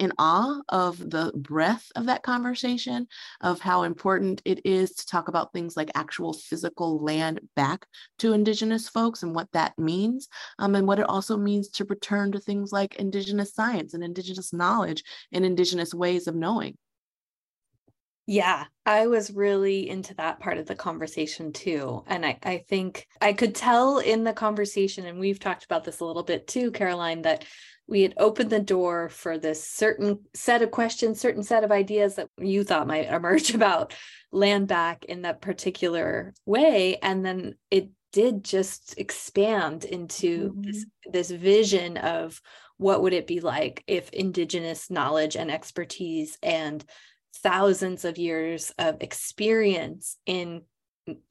in 0.00 0.12
awe 0.18 0.60
of 0.70 0.98
the 0.98 1.30
breadth 1.36 1.92
of 1.94 2.06
that 2.06 2.22
conversation, 2.22 3.06
of 3.42 3.60
how 3.60 3.82
important 3.82 4.42
it 4.44 4.60
is 4.64 4.92
to 4.94 5.06
talk 5.06 5.28
about 5.28 5.52
things 5.52 5.76
like 5.76 5.90
actual 5.94 6.32
physical 6.32 6.98
land 6.98 7.38
back 7.54 7.86
to 8.18 8.32
Indigenous 8.32 8.88
folks 8.88 9.22
and 9.22 9.34
what 9.34 9.52
that 9.52 9.78
means, 9.78 10.28
um, 10.58 10.74
and 10.74 10.88
what 10.88 10.98
it 10.98 11.08
also 11.08 11.36
means 11.36 11.68
to 11.68 11.84
return 11.84 12.32
to 12.32 12.40
things 12.40 12.72
like 12.72 12.96
Indigenous 12.96 13.54
science 13.54 13.94
and 13.94 14.02
Indigenous 14.02 14.52
knowledge 14.52 15.04
and 15.30 15.44
Indigenous 15.44 15.94
ways 15.94 16.26
of 16.26 16.34
knowing. 16.34 16.76
Yeah, 18.26 18.66
I 18.86 19.08
was 19.08 19.32
really 19.32 19.88
into 19.88 20.14
that 20.14 20.38
part 20.38 20.58
of 20.58 20.66
the 20.66 20.76
conversation 20.76 21.52
too. 21.52 22.04
And 22.06 22.24
I, 22.24 22.38
I 22.44 22.58
think 22.68 23.08
I 23.20 23.32
could 23.32 23.56
tell 23.56 23.98
in 23.98 24.22
the 24.22 24.32
conversation, 24.32 25.04
and 25.04 25.18
we've 25.18 25.40
talked 25.40 25.64
about 25.64 25.82
this 25.82 25.98
a 25.98 26.04
little 26.04 26.22
bit 26.22 26.46
too, 26.46 26.70
Caroline, 26.70 27.22
that 27.22 27.44
we 27.90 28.02
had 28.02 28.14
opened 28.16 28.50
the 28.50 28.60
door 28.60 29.08
for 29.08 29.36
this 29.36 29.62
certain 29.62 30.20
set 30.32 30.62
of 30.62 30.70
questions, 30.70 31.20
certain 31.20 31.42
set 31.42 31.64
of 31.64 31.72
ideas 31.72 32.14
that 32.14 32.28
you 32.38 32.62
thought 32.62 32.86
might 32.86 33.08
emerge 33.08 33.50
about 33.54 33.92
land 34.32 34.68
back 34.68 35.04
in 35.04 35.22
that 35.22 35.42
particular 35.42 36.32
way. 36.46 36.96
And 37.02 37.26
then 37.26 37.56
it 37.70 37.90
did 38.12 38.44
just 38.44 38.94
expand 38.96 39.84
into 39.84 40.50
mm-hmm. 40.50 40.62
this, 40.62 40.86
this 41.12 41.30
vision 41.30 41.96
of 41.96 42.40
what 42.76 43.02
would 43.02 43.12
it 43.12 43.26
be 43.26 43.40
like 43.40 43.82
if 43.86 44.08
indigenous 44.10 44.88
knowledge 44.88 45.36
and 45.36 45.50
expertise 45.50 46.38
and 46.42 46.84
thousands 47.42 48.04
of 48.04 48.18
years 48.18 48.72
of 48.78 49.02
experience 49.02 50.16
in 50.26 50.62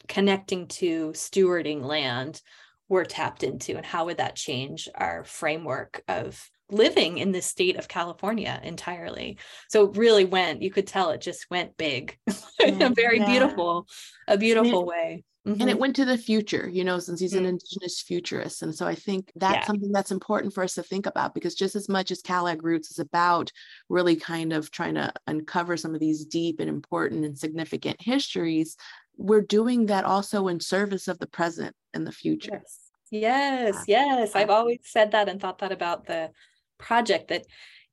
connecting 0.07 0.67
to 0.67 1.11
stewarding 1.11 1.83
land 1.83 2.41
were 2.89 3.05
tapped 3.05 3.43
into 3.43 3.77
and 3.77 3.85
how 3.85 4.05
would 4.05 4.17
that 4.17 4.35
change 4.35 4.89
our 4.95 5.23
framework 5.23 6.03
of 6.07 6.49
living 6.71 7.17
in 7.17 7.31
the 7.31 7.41
state 7.41 7.77
of 7.77 7.87
California 7.87 8.59
entirely. 8.63 9.37
So 9.69 9.89
it 9.89 9.97
really 9.97 10.25
went, 10.25 10.61
you 10.61 10.71
could 10.71 10.87
tell 10.87 11.09
it 11.11 11.21
just 11.21 11.47
went 11.49 11.77
big 11.77 12.17
in 12.63 12.81
a 12.81 12.89
very 12.89 13.19
yeah. 13.19 13.25
beautiful, 13.25 13.87
a 14.27 14.37
beautiful 14.37 14.81
and 14.81 14.87
it, 14.87 14.87
way. 14.87 15.23
Mm-hmm. 15.47 15.61
And 15.61 15.69
it 15.69 15.73
mm-hmm. 15.73 15.81
went 15.81 15.95
to 15.95 16.05
the 16.05 16.17
future, 16.17 16.67
you 16.67 16.83
know, 16.83 16.99
since 16.99 17.19
he's 17.19 17.31
mm-hmm. 17.31 17.45
an 17.45 17.57
indigenous 17.57 18.01
futurist. 18.01 18.61
And 18.61 18.75
so 18.75 18.85
I 18.85 18.93
think 18.93 19.31
that's 19.35 19.55
yeah. 19.55 19.65
something 19.65 19.91
that's 19.91 20.11
important 20.11 20.53
for 20.53 20.63
us 20.63 20.75
to 20.75 20.83
think 20.83 21.05
about 21.05 21.33
because 21.33 21.55
just 21.55 21.75
as 21.75 21.87
much 21.87 22.11
as 22.11 22.21
CalAg 22.21 22.61
Roots 22.61 22.91
is 22.91 22.99
about 22.99 23.51
really 23.87 24.17
kind 24.17 24.51
of 24.51 24.69
trying 24.69 24.95
to 24.95 25.13
uncover 25.27 25.77
some 25.77 25.95
of 25.95 26.01
these 26.01 26.25
deep 26.25 26.59
and 26.59 26.69
important 26.69 27.25
and 27.25 27.37
significant 27.37 28.01
histories, 28.01 28.75
we're 29.19 29.41
doing 29.41 29.87
that 29.87 30.05
also 30.05 30.47
in 30.47 30.59
service 30.59 31.07
of 31.07 31.19
the 31.19 31.27
present 31.27 31.75
and 31.93 32.07
the 32.07 32.11
future. 32.11 32.51
Yes. 32.53 32.79
Yes, 33.11 33.83
yes. 33.87 34.35
I've 34.35 34.49
always 34.49 34.79
said 34.83 35.11
that 35.11 35.29
and 35.29 35.41
thought 35.41 35.59
that 35.59 35.71
about 35.71 36.05
the 36.05 36.31
project 36.77 37.29
that 37.29 37.45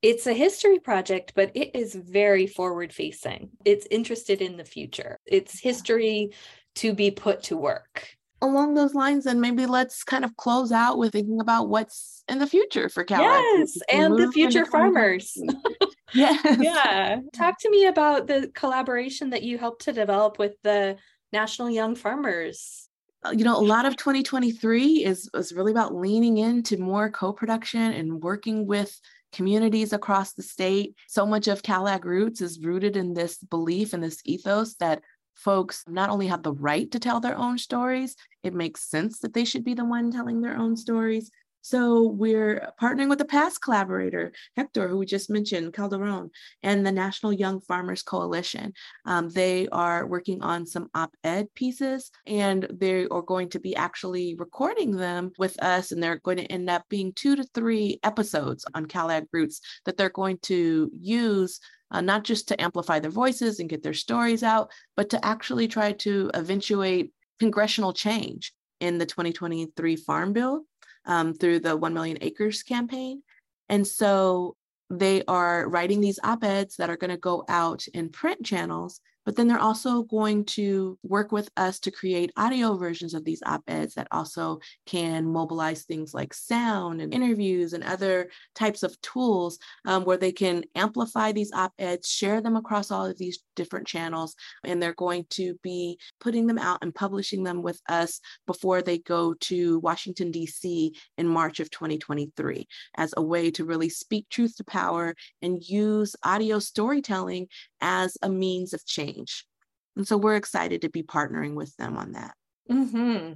it's 0.02 0.26
a 0.26 0.32
history 0.32 0.78
project, 0.78 1.32
but 1.34 1.50
it 1.54 1.74
is 1.74 1.94
very 1.94 2.46
forward 2.46 2.92
facing. 2.92 3.50
It's 3.64 3.86
interested 3.90 4.40
in 4.42 4.56
the 4.56 4.64
future. 4.64 5.18
It's 5.26 5.58
history 5.58 6.30
to 6.76 6.94
be 6.94 7.10
put 7.10 7.42
to 7.44 7.56
work. 7.56 8.08
Along 8.42 8.74
those 8.74 8.94
lines, 8.94 9.24
then 9.24 9.40
maybe 9.40 9.64
let's 9.64 10.04
kind 10.04 10.24
of 10.24 10.36
close 10.36 10.70
out 10.70 10.98
with 10.98 11.12
thinking 11.12 11.40
about 11.40 11.70
what's 11.70 12.22
in 12.28 12.38
the 12.38 12.46
future 12.46 12.90
for 12.90 13.02
Cal. 13.02 13.22
Yes, 13.22 13.78
and 13.90 14.16
the 14.16 14.30
future 14.30 14.66
farmers. 14.66 15.36
yes. 16.14 16.58
Yeah. 16.60 17.20
Talk 17.32 17.58
to 17.60 17.70
me 17.70 17.86
about 17.86 18.26
the 18.26 18.50
collaboration 18.54 19.30
that 19.30 19.42
you 19.42 19.56
helped 19.56 19.82
to 19.86 19.92
develop 19.92 20.38
with 20.38 20.52
the 20.62 20.98
National 21.40 21.70
Young 21.70 21.94
Farmers 21.94 22.86
uh, 23.24 23.30
you 23.30 23.44
know, 23.44 23.56
a 23.56 23.70
lot 23.74 23.86
of 23.86 23.96
2023 23.96 25.04
is, 25.04 25.28
is 25.34 25.52
really 25.52 25.72
about 25.72 25.94
leaning 25.94 26.38
into 26.38 26.76
more 26.76 27.10
co-production 27.10 27.92
and 27.92 28.22
working 28.22 28.66
with 28.66 29.00
communities 29.32 29.92
across 29.92 30.34
the 30.34 30.42
state. 30.42 30.94
So 31.08 31.26
much 31.26 31.48
of 31.48 31.62
CalAg 31.62 32.04
Roots 32.04 32.40
is 32.40 32.60
rooted 32.60 32.96
in 32.96 33.14
this 33.14 33.38
belief 33.38 33.94
and 33.94 34.02
this 34.02 34.20
ethos 34.24 34.74
that 34.76 35.02
folks 35.34 35.84
not 35.88 36.10
only 36.10 36.28
have 36.28 36.42
the 36.42 36.52
right 36.52 36.90
to 36.92 36.98
tell 36.98 37.20
their 37.20 37.36
own 37.36 37.58
stories, 37.58 38.16
it 38.42 38.54
makes 38.54 38.88
sense 38.88 39.18
that 39.20 39.34
they 39.34 39.44
should 39.44 39.64
be 39.64 39.74
the 39.74 39.84
one 39.84 40.12
telling 40.12 40.40
their 40.40 40.56
own 40.56 40.76
stories, 40.76 41.30
so 41.66 42.04
we're 42.04 42.70
partnering 42.80 43.08
with 43.08 43.20
a 43.20 43.24
past 43.24 43.60
collaborator, 43.60 44.30
Hector, 44.56 44.86
who 44.86 44.98
we 44.98 45.04
just 45.04 45.28
mentioned, 45.28 45.72
Calderon, 45.72 46.30
and 46.62 46.86
the 46.86 46.92
National 46.92 47.32
Young 47.32 47.60
Farmers 47.60 48.04
Coalition. 48.04 48.72
Um, 49.04 49.30
they 49.30 49.66
are 49.72 50.06
working 50.06 50.42
on 50.42 50.64
some 50.64 50.88
op-ed 50.94 51.52
pieces 51.56 52.12
and 52.24 52.68
they 52.70 53.08
are 53.08 53.22
going 53.22 53.48
to 53.48 53.58
be 53.58 53.74
actually 53.74 54.36
recording 54.38 54.92
them 54.92 55.32
with 55.40 55.60
us 55.60 55.90
and 55.90 56.00
they're 56.00 56.20
going 56.20 56.36
to 56.36 56.44
end 56.44 56.70
up 56.70 56.84
being 56.88 57.12
two 57.12 57.34
to 57.34 57.42
three 57.52 57.98
episodes 58.04 58.64
on 58.74 58.86
CalAg 58.86 59.26
Roots 59.32 59.60
that 59.86 59.96
they're 59.96 60.08
going 60.10 60.38
to 60.42 60.88
use 60.96 61.58
uh, 61.90 62.00
not 62.00 62.22
just 62.22 62.46
to 62.46 62.62
amplify 62.62 63.00
their 63.00 63.10
voices 63.10 63.58
and 63.58 63.68
get 63.68 63.82
their 63.82 63.92
stories 63.92 64.44
out, 64.44 64.70
but 64.94 65.10
to 65.10 65.24
actually 65.24 65.66
try 65.66 65.90
to 65.90 66.30
eventuate 66.32 67.12
congressional 67.40 67.92
change 67.92 68.52
in 68.78 68.98
the 68.98 69.06
2023 69.06 69.96
Farm 69.96 70.32
Bill 70.32 70.64
um, 71.06 71.34
through 71.34 71.60
the 71.60 71.76
1 71.76 71.94
Million 71.94 72.18
Acres 72.20 72.62
campaign. 72.62 73.22
And 73.68 73.86
so 73.86 74.56
they 74.90 75.22
are 75.26 75.68
writing 75.68 76.00
these 76.00 76.20
op 76.22 76.44
eds 76.44 76.76
that 76.76 76.90
are 76.90 76.96
going 76.96 77.10
to 77.10 77.16
go 77.16 77.44
out 77.48 77.86
in 77.94 78.08
print 78.08 78.44
channels 78.44 79.00
but 79.26 79.34
then 79.34 79.48
they're 79.48 79.58
also 79.58 80.04
going 80.04 80.44
to 80.44 80.98
work 81.02 81.32
with 81.32 81.50
us 81.56 81.80
to 81.80 81.90
create 81.90 82.32
audio 82.36 82.76
versions 82.76 83.12
of 83.12 83.24
these 83.24 83.42
op 83.44 83.62
eds 83.68 83.94
that 83.94 84.08
also 84.12 84.60
can 84.86 85.26
mobilize 85.26 85.82
things 85.82 86.14
like 86.14 86.32
sound 86.32 87.02
and 87.02 87.12
interviews 87.12 87.72
and 87.72 87.82
other 87.84 88.30
types 88.54 88.84
of 88.84 88.98
tools 89.02 89.58
um, 89.84 90.04
where 90.04 90.16
they 90.16 90.32
can 90.32 90.62
amplify 90.76 91.32
these 91.32 91.52
op 91.52 91.72
eds, 91.78 92.08
share 92.08 92.40
them 92.40 92.56
across 92.56 92.90
all 92.90 93.04
of 93.04 93.18
these 93.18 93.40
different 93.56 93.86
channels, 93.86 94.36
and 94.64 94.80
they're 94.80 94.94
going 94.94 95.26
to 95.30 95.56
be 95.62 95.98
putting 96.20 96.46
them 96.46 96.58
out 96.58 96.78
and 96.82 96.94
publishing 96.94 97.42
them 97.42 97.62
with 97.62 97.80
us 97.88 98.20
before 98.46 98.80
they 98.80 98.98
go 98.98 99.34
to 99.34 99.80
Washington, 99.80 100.30
D.C. 100.30 100.94
in 101.18 101.26
March 101.26 101.58
of 101.58 101.70
2023 101.70 102.68
as 102.96 103.12
a 103.16 103.22
way 103.22 103.50
to 103.50 103.64
really 103.64 103.88
speak 103.88 104.28
truth 104.28 104.56
to 104.56 104.64
power 104.64 105.14
and 105.42 105.62
use 105.62 106.14
audio 106.22 106.60
storytelling 106.60 107.48
as 107.86 108.18
a 108.20 108.28
means 108.28 108.74
of 108.74 108.84
change. 108.84 109.46
And 109.94 110.06
so 110.06 110.16
we're 110.16 110.34
excited 110.34 110.82
to 110.82 110.90
be 110.90 111.04
partnering 111.04 111.54
with 111.54 111.74
them 111.76 111.96
on 111.96 112.12
that. 112.12 112.34
Mm-hmm. 112.68 113.34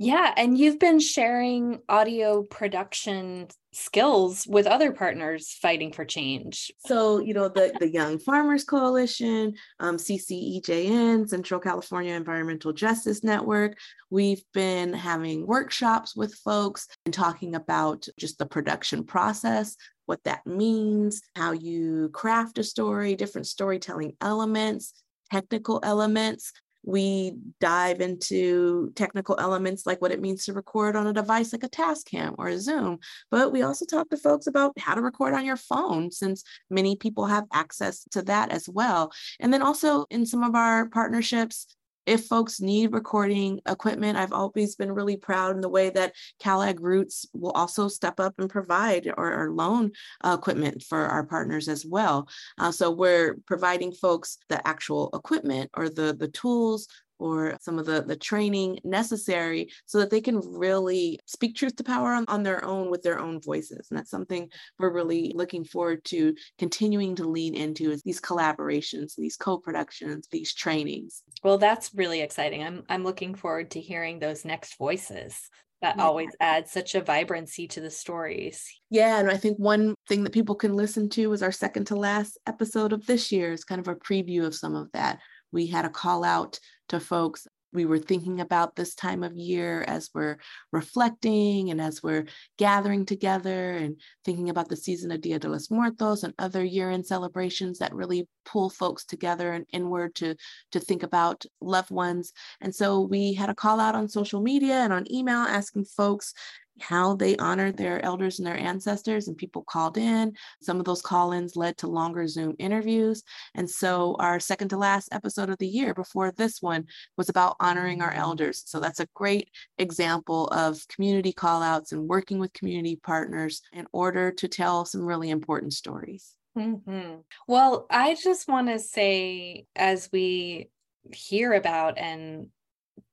Yeah. 0.00 0.32
And 0.36 0.58
you've 0.58 0.78
been 0.80 1.00
sharing 1.00 1.80
audio 1.88 2.42
production 2.42 3.48
skills 3.72 4.46
with 4.48 4.66
other 4.66 4.92
partners 4.92 5.56
fighting 5.60 5.92
for 5.92 6.04
change. 6.04 6.72
So, 6.86 7.20
you 7.20 7.34
know, 7.34 7.48
the, 7.48 7.76
the 7.78 7.90
Young 7.90 8.18
Farmers 8.18 8.64
Coalition, 8.64 9.54
um, 9.78 9.96
CCEJN, 9.96 11.28
Central 11.28 11.60
California 11.60 12.14
Environmental 12.14 12.72
Justice 12.72 13.22
Network, 13.22 13.76
we've 14.10 14.42
been 14.54 14.92
having 14.92 15.46
workshops 15.46 16.16
with 16.16 16.34
folks 16.34 16.88
and 17.04 17.14
talking 17.14 17.54
about 17.54 18.06
just 18.18 18.38
the 18.38 18.46
production 18.46 19.04
process 19.04 19.76
what 20.08 20.24
that 20.24 20.46
means, 20.46 21.20
how 21.36 21.52
you 21.52 22.08
craft 22.14 22.58
a 22.58 22.64
story, 22.64 23.14
different 23.14 23.46
storytelling 23.46 24.16
elements, 24.20 24.94
technical 25.30 25.80
elements. 25.82 26.52
We 26.84 27.34
dive 27.60 28.00
into 28.00 28.92
technical 28.94 29.38
elements 29.38 29.84
like 29.84 30.00
what 30.00 30.12
it 30.12 30.22
means 30.22 30.46
to 30.46 30.54
record 30.54 30.96
on 30.96 31.06
a 31.06 31.12
device 31.12 31.52
like 31.52 31.64
a 31.64 31.68
Tascam 31.68 32.34
or 32.38 32.48
a 32.48 32.58
Zoom. 32.58 33.00
But 33.30 33.52
we 33.52 33.62
also 33.62 33.84
talk 33.84 34.08
to 34.08 34.16
folks 34.16 34.46
about 34.46 34.72
how 34.78 34.94
to 34.94 35.02
record 35.02 35.34
on 35.34 35.44
your 35.44 35.56
phone, 35.56 36.10
since 36.10 36.44
many 36.70 36.96
people 36.96 37.26
have 37.26 37.44
access 37.52 38.04
to 38.12 38.22
that 38.22 38.50
as 38.50 38.68
well. 38.68 39.12
And 39.38 39.52
then 39.52 39.60
also 39.60 40.06
in 40.08 40.24
some 40.24 40.42
of 40.42 40.54
our 40.54 40.88
partnerships, 40.88 41.66
if 42.08 42.24
folks 42.24 42.60
need 42.60 42.92
recording 42.92 43.60
equipment, 43.68 44.16
I've 44.16 44.32
always 44.32 44.76
been 44.76 44.92
really 44.92 45.18
proud 45.18 45.54
in 45.54 45.60
the 45.60 45.68
way 45.68 45.90
that 45.90 46.14
CalAg 46.42 46.80
Roots 46.80 47.26
will 47.34 47.50
also 47.50 47.86
step 47.88 48.18
up 48.18 48.34
and 48.38 48.48
provide 48.48 49.12
or, 49.18 49.42
or 49.44 49.52
loan 49.52 49.92
uh, 50.24 50.36
equipment 50.38 50.82
for 50.82 50.98
our 50.98 51.24
partners 51.24 51.68
as 51.68 51.84
well. 51.84 52.26
Uh, 52.56 52.72
so 52.72 52.90
we're 52.90 53.36
providing 53.46 53.92
folks 53.92 54.38
the 54.48 54.66
actual 54.66 55.10
equipment 55.12 55.70
or 55.74 55.90
the, 55.90 56.16
the 56.18 56.28
tools 56.28 56.88
or 57.18 57.56
some 57.60 57.78
of 57.78 57.86
the, 57.86 58.02
the 58.02 58.16
training 58.16 58.78
necessary 58.84 59.70
so 59.86 59.98
that 59.98 60.10
they 60.10 60.20
can 60.20 60.40
really 60.44 61.18
speak 61.26 61.56
truth 61.56 61.76
to 61.76 61.84
power 61.84 62.12
on, 62.12 62.24
on 62.28 62.42
their 62.42 62.64
own 62.64 62.90
with 62.90 63.02
their 63.02 63.18
own 63.18 63.40
voices. 63.40 63.88
And 63.90 63.98
that's 63.98 64.10
something 64.10 64.48
we're 64.78 64.92
really 64.92 65.32
looking 65.34 65.64
forward 65.64 66.04
to 66.06 66.34
continuing 66.58 67.16
to 67.16 67.28
lean 67.28 67.54
into 67.54 67.90
is 67.90 68.02
these 68.02 68.20
collaborations, 68.20 69.14
these 69.16 69.36
co-productions, 69.36 70.28
these 70.30 70.54
trainings. 70.54 71.22
Well, 71.42 71.58
that's 71.58 71.94
really 71.94 72.20
exciting. 72.20 72.62
I'm 72.62 72.84
I'm 72.88 73.04
looking 73.04 73.34
forward 73.34 73.70
to 73.72 73.80
hearing 73.80 74.18
those 74.18 74.44
next 74.44 74.78
voices 74.78 75.48
that 75.80 75.96
yeah. 75.96 76.04
always 76.04 76.30
adds 76.40 76.72
such 76.72 76.94
a 76.94 77.00
vibrancy 77.00 77.68
to 77.68 77.80
the 77.80 77.90
stories. 77.90 78.66
Yeah, 78.90 79.18
and 79.18 79.30
I 79.30 79.36
think 79.36 79.58
one 79.58 79.94
thing 80.08 80.24
that 80.24 80.32
people 80.32 80.54
can 80.54 80.74
listen 80.74 81.08
to 81.10 81.32
is 81.32 81.42
our 81.42 81.52
second 81.52 81.86
to 81.86 81.96
last 81.96 82.38
episode 82.46 82.92
of 82.92 83.06
this 83.06 83.30
year 83.30 83.52
is 83.52 83.64
kind 83.64 83.80
of 83.80 83.88
a 83.88 83.94
preview 83.94 84.44
of 84.44 84.54
some 84.54 84.74
of 84.74 84.90
that. 84.92 85.20
We 85.52 85.66
had 85.66 85.84
a 85.84 85.90
call 85.90 86.24
out 86.24 86.58
to 86.88 87.00
folks 87.00 87.46
we 87.72 87.84
were 87.84 87.98
thinking 87.98 88.40
about 88.40 88.76
this 88.76 88.94
time 88.94 89.22
of 89.22 89.36
year 89.36 89.84
as 89.86 90.10
we're 90.14 90.38
reflecting 90.72 91.70
and 91.70 91.80
as 91.80 92.02
we're 92.02 92.24
gathering 92.56 93.04
together 93.04 93.72
and 93.72 94.00
thinking 94.24 94.48
about 94.48 94.68
the 94.68 94.76
season 94.76 95.10
of 95.10 95.20
Dia 95.20 95.38
de 95.38 95.48
los 95.48 95.70
Muertos 95.70 96.22
and 96.22 96.32
other 96.38 96.64
year-end 96.64 97.06
celebrations 97.06 97.78
that 97.78 97.94
really 97.94 98.26
pull 98.44 98.70
folks 98.70 99.04
together 99.04 99.52
and 99.52 99.66
inward 99.72 100.14
to, 100.16 100.34
to 100.72 100.80
think 100.80 101.02
about 101.02 101.44
loved 101.60 101.90
ones. 101.90 102.32
And 102.60 102.74
so 102.74 103.00
we 103.00 103.34
had 103.34 103.50
a 103.50 103.54
call 103.54 103.80
out 103.80 103.94
on 103.94 104.08
social 104.08 104.40
media 104.40 104.76
and 104.76 104.92
on 104.92 105.10
email 105.12 105.40
asking 105.40 105.84
folks 105.84 106.32
how 106.80 107.14
they 107.14 107.36
honored 107.36 107.76
their 107.76 108.04
elders 108.04 108.38
and 108.38 108.46
their 108.46 108.58
ancestors, 108.58 109.28
and 109.28 109.36
people 109.36 109.62
called 109.62 109.96
in. 109.98 110.34
Some 110.62 110.78
of 110.78 110.84
those 110.84 111.02
call 111.02 111.32
ins 111.32 111.56
led 111.56 111.76
to 111.78 111.86
longer 111.86 112.26
Zoom 112.26 112.54
interviews. 112.58 113.22
And 113.54 113.68
so, 113.68 114.16
our 114.18 114.40
second 114.40 114.68
to 114.68 114.76
last 114.76 115.08
episode 115.12 115.50
of 115.50 115.58
the 115.58 115.68
year 115.68 115.94
before 115.94 116.32
this 116.32 116.62
one 116.62 116.86
was 117.16 117.28
about 117.28 117.56
honoring 117.60 118.02
our 118.02 118.12
elders. 118.12 118.62
So, 118.66 118.80
that's 118.80 119.00
a 119.00 119.08
great 119.14 119.50
example 119.78 120.48
of 120.48 120.86
community 120.88 121.32
call 121.32 121.62
outs 121.62 121.92
and 121.92 122.08
working 122.08 122.38
with 122.38 122.52
community 122.52 122.96
partners 122.96 123.62
in 123.72 123.86
order 123.92 124.30
to 124.32 124.48
tell 124.48 124.84
some 124.84 125.02
really 125.02 125.30
important 125.30 125.72
stories. 125.72 126.34
Mm-hmm. 126.56 127.20
Well, 127.46 127.86
I 127.90 128.16
just 128.22 128.48
want 128.48 128.68
to 128.68 128.78
say, 128.78 129.66
as 129.76 130.08
we 130.12 130.70
hear 131.12 131.52
about 131.52 131.98
and 131.98 132.48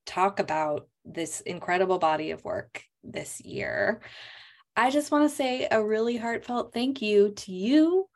talk 0.04 0.40
about 0.40 0.88
this 1.06 1.40
incredible 1.42 1.98
body 1.98 2.32
of 2.32 2.44
work 2.44 2.82
this 3.04 3.40
year. 3.40 4.02
I 4.78 4.90
just 4.90 5.10
want 5.10 5.28
to 5.28 5.34
say 5.34 5.66
a 5.70 5.82
really 5.82 6.18
heartfelt 6.18 6.74
thank 6.74 7.00
you 7.00 7.30
to 7.30 7.52
you 7.52 8.08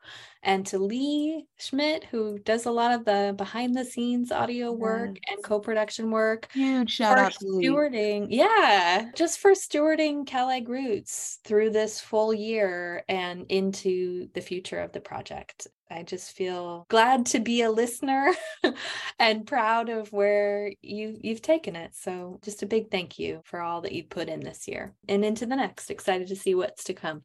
and 0.43 0.65
to 0.67 0.77
Lee 0.77 1.47
Schmidt, 1.57 2.03
who 2.03 2.37
does 2.37 2.65
a 2.67 2.71
lot 2.71 2.91
of 2.91 3.03
the 3.03 3.33
behind 3.35 3.75
the 3.75 3.85
scenes 3.85 4.31
audio 4.31 4.71
work 4.71 5.15
yes. 5.15 5.35
and 5.35 5.43
co 5.43 5.59
production 5.59 6.11
work. 6.11 6.47
Huge 6.53 6.91
shout 6.91 7.17
out 7.17 7.33
to 7.33 7.45
stewarding. 7.45 8.29
Lee. 8.29 8.37
Yeah, 8.37 9.09
just 9.15 9.39
for 9.39 9.51
stewarding 9.51 10.25
CalAg 10.25 10.67
Roots 10.67 11.39
through 11.43 11.71
this 11.71 11.99
full 11.99 12.33
year 12.33 13.03
and 13.09 13.45
into 13.49 14.29
the 14.33 14.41
future 14.41 14.79
of 14.79 14.91
the 14.91 15.01
project. 15.01 15.67
I 15.91 16.03
just 16.03 16.31
feel 16.31 16.85
glad 16.89 17.25
to 17.27 17.39
be 17.39 17.61
a 17.61 17.71
listener 17.71 18.33
and 19.19 19.45
proud 19.45 19.89
of 19.89 20.11
where 20.13 20.71
you 20.81 21.17
you've 21.21 21.41
taken 21.41 21.75
it. 21.75 21.95
So 21.95 22.39
just 22.43 22.63
a 22.63 22.65
big 22.65 22.89
thank 22.89 23.19
you 23.19 23.41
for 23.43 23.61
all 23.61 23.81
that 23.81 23.91
you 23.91 24.03
put 24.03 24.29
in 24.29 24.39
this 24.39 24.67
year 24.67 24.93
and 25.09 25.25
into 25.25 25.45
the 25.45 25.55
next. 25.55 25.89
Excited 25.89 26.27
to 26.29 26.35
see 26.35 26.55
what's 26.55 26.83
to 26.85 26.93
come. 26.93 27.23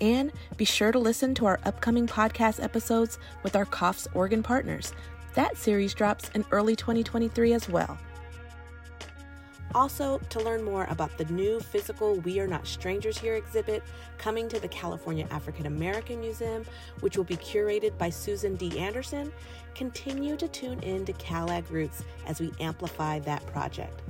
And 0.00 0.32
be 0.56 0.64
sure 0.64 0.92
to 0.92 0.98
listen 0.98 1.34
to 1.36 1.46
our 1.46 1.60
upcoming 1.64 2.06
podcast 2.06 2.62
episodes 2.62 3.18
with 3.42 3.56
our 3.56 3.64
COFS 3.64 4.08
Oregon 4.14 4.42
partners. 4.42 4.92
That 5.34 5.56
series 5.56 5.94
drops 5.94 6.30
in 6.34 6.44
early 6.50 6.76
2023 6.76 7.52
as 7.52 7.68
well. 7.68 7.98
Also, 9.74 10.18
to 10.28 10.40
learn 10.40 10.62
more 10.62 10.86
about 10.88 11.18
the 11.18 11.24
new 11.26 11.58
physical 11.58 12.14
We 12.20 12.38
Are 12.38 12.46
Not 12.46 12.64
Strangers 12.64 13.18
Here 13.18 13.34
exhibit 13.34 13.82
coming 14.18 14.48
to 14.48 14.60
the 14.60 14.68
California 14.68 15.26
African 15.32 15.66
American 15.66 16.20
Museum, 16.20 16.64
which 17.00 17.16
will 17.16 17.24
be 17.24 17.36
curated 17.36 17.98
by 17.98 18.08
Susan 18.08 18.54
D. 18.54 18.78
Anderson, 18.78 19.32
continue 19.74 20.36
to 20.36 20.46
tune 20.46 20.80
in 20.84 21.04
to 21.06 21.12
CalAg 21.14 21.68
Roots 21.70 22.04
as 22.26 22.40
we 22.40 22.52
amplify 22.60 23.18
that 23.20 23.44
project. 23.46 24.02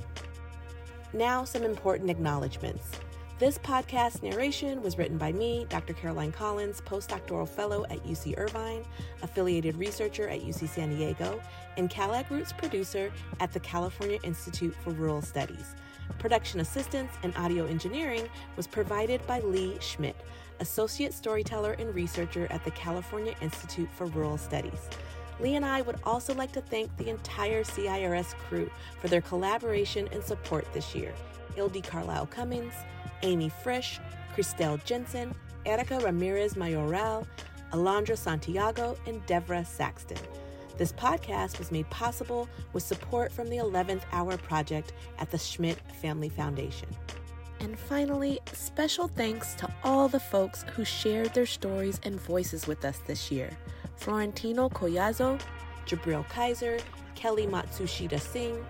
Now, 1.13 1.43
some 1.45 1.63
important 1.63 2.11
acknowledgments. 2.11 2.99
This 3.37 3.57
podcast 3.57 4.23
narration 4.23 4.81
was 4.81 4.97
written 4.97 5.17
by 5.17 5.33
me, 5.33 5.65
Dr. 5.67 5.91
Caroline 5.91 6.31
Collins, 6.31 6.79
postdoctoral 6.79 7.45
fellow 7.45 7.83
at 7.89 8.01
UC 8.05 8.37
Irvine, 8.37 8.85
affiliated 9.23 9.75
researcher 9.75 10.29
at 10.29 10.39
UC 10.39 10.69
San 10.69 10.95
Diego, 10.95 11.41
and 11.75 11.89
CalAg 11.89 12.29
Roots 12.29 12.53
producer 12.53 13.11
at 13.41 13.51
the 13.51 13.59
California 13.59 14.19
Institute 14.23 14.73
for 14.73 14.91
Rural 14.91 15.21
Studies. 15.21 15.75
Production 16.17 16.61
assistance 16.61 17.11
and 17.23 17.35
audio 17.35 17.65
engineering 17.65 18.29
was 18.55 18.67
provided 18.67 19.19
by 19.27 19.41
Lee 19.41 19.75
Schmidt, 19.81 20.15
associate 20.61 21.13
storyteller 21.13 21.73
and 21.73 21.93
researcher 21.93 22.47
at 22.51 22.63
the 22.63 22.71
California 22.71 23.35
Institute 23.41 23.89
for 23.97 24.05
Rural 24.05 24.37
Studies. 24.37 24.87
Lee 25.41 25.55
and 25.55 25.65
I 25.65 25.81
would 25.81 25.99
also 26.05 26.33
like 26.33 26.53
to 26.53 26.61
thank 26.61 26.95
the 26.95 27.09
entire 27.09 27.65
CIRS 27.65 28.33
crew 28.47 28.71
for 29.01 29.09
their 29.09 29.19
collaboration 29.19 30.07
and 30.13 30.23
support 30.23 30.65
this 30.73 30.95
year. 30.95 31.13
Ildi 31.57 31.83
Carlisle 31.83 32.27
Cummins, 32.27 32.73
Amy 33.23 33.49
Frisch, 33.49 33.99
Christelle 34.35 34.83
Jensen, 34.83 35.33
Erica 35.65 35.99
Ramirez 35.99 36.55
Mayoral, 36.55 37.27
Alondra 37.71 38.17
Santiago, 38.17 38.97
and 39.07 39.25
Devra 39.25 39.65
Saxton. 39.65 40.17
This 40.77 40.91
podcast 40.91 41.57
was 41.57 41.71
made 41.71 41.89
possible 41.89 42.49
with 42.73 42.83
support 42.83 43.31
from 43.31 43.49
the 43.49 43.57
11th 43.57 44.03
Hour 44.11 44.37
Project 44.37 44.93
at 45.19 45.31
the 45.31 45.37
Schmidt 45.37 45.79
Family 46.01 46.29
Foundation. 46.29 46.89
And 47.61 47.79
finally, 47.79 48.39
special 48.51 49.07
thanks 49.07 49.55
to 49.55 49.73
all 49.83 50.09
the 50.09 50.19
folks 50.19 50.65
who 50.75 50.83
shared 50.83 51.33
their 51.33 51.45
stories 51.45 51.99
and 52.03 52.19
voices 52.19 52.67
with 52.67 52.83
us 52.83 52.99
this 53.07 53.31
year. 53.31 53.49
Florentino 53.95 54.69
Collazo, 54.69 55.39
Jabril 55.85 56.27
Kaiser, 56.27 56.77
Kelly 57.15 57.47
Matsushita 57.47 58.19
Singh, 58.19 58.63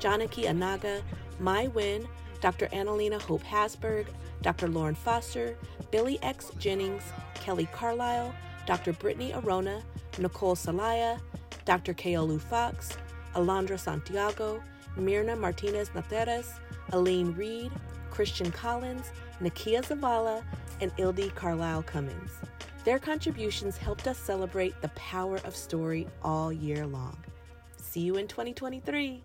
Janaki 0.00 0.42
Anaga, 0.42 1.00
Mai 1.38 1.68
Win, 1.68 2.06
Dr. 2.42 2.66
Analena 2.66 3.22
Hope 3.22 3.44
Hassberg, 3.44 4.06
Dr. 4.42 4.68
Lauren 4.68 4.96
Foster, 4.96 5.56
Billy 5.92 6.18
X. 6.22 6.50
Jennings, 6.58 7.04
Kelly 7.34 7.68
Carlisle, 7.72 8.34
Dr. 8.66 8.92
Brittany 8.92 9.30
Orona, 9.32 9.80
Nicole 10.18 10.56
Salaya, 10.56 11.20
Dr. 11.64 11.94
Keolu 11.94 12.40
Fox, 12.40 12.98
Alondra 13.36 13.78
Santiago, 13.78 14.60
Mirna 14.98 15.38
Martinez 15.38 15.90
Nateras, 15.90 16.58
Elaine 16.92 17.32
Reed, 17.34 17.70
Christian 18.10 18.50
Collins, 18.50 19.12
Nakia 19.40 19.82
Zavala, 19.82 20.42
and 20.80 20.94
Ildi 20.96 21.32
Carlisle 21.36 21.84
Cummins. 21.84 22.32
Their 22.84 22.98
contributions 22.98 23.76
helped 23.76 24.08
us 24.08 24.18
celebrate 24.18 24.78
the 24.82 24.88
power 24.88 25.36
of 25.44 25.54
story 25.54 26.08
all 26.22 26.52
year 26.52 26.86
long. 26.86 27.16
See 27.76 28.00
you 28.00 28.16
in 28.16 28.26
2023. 28.26 29.22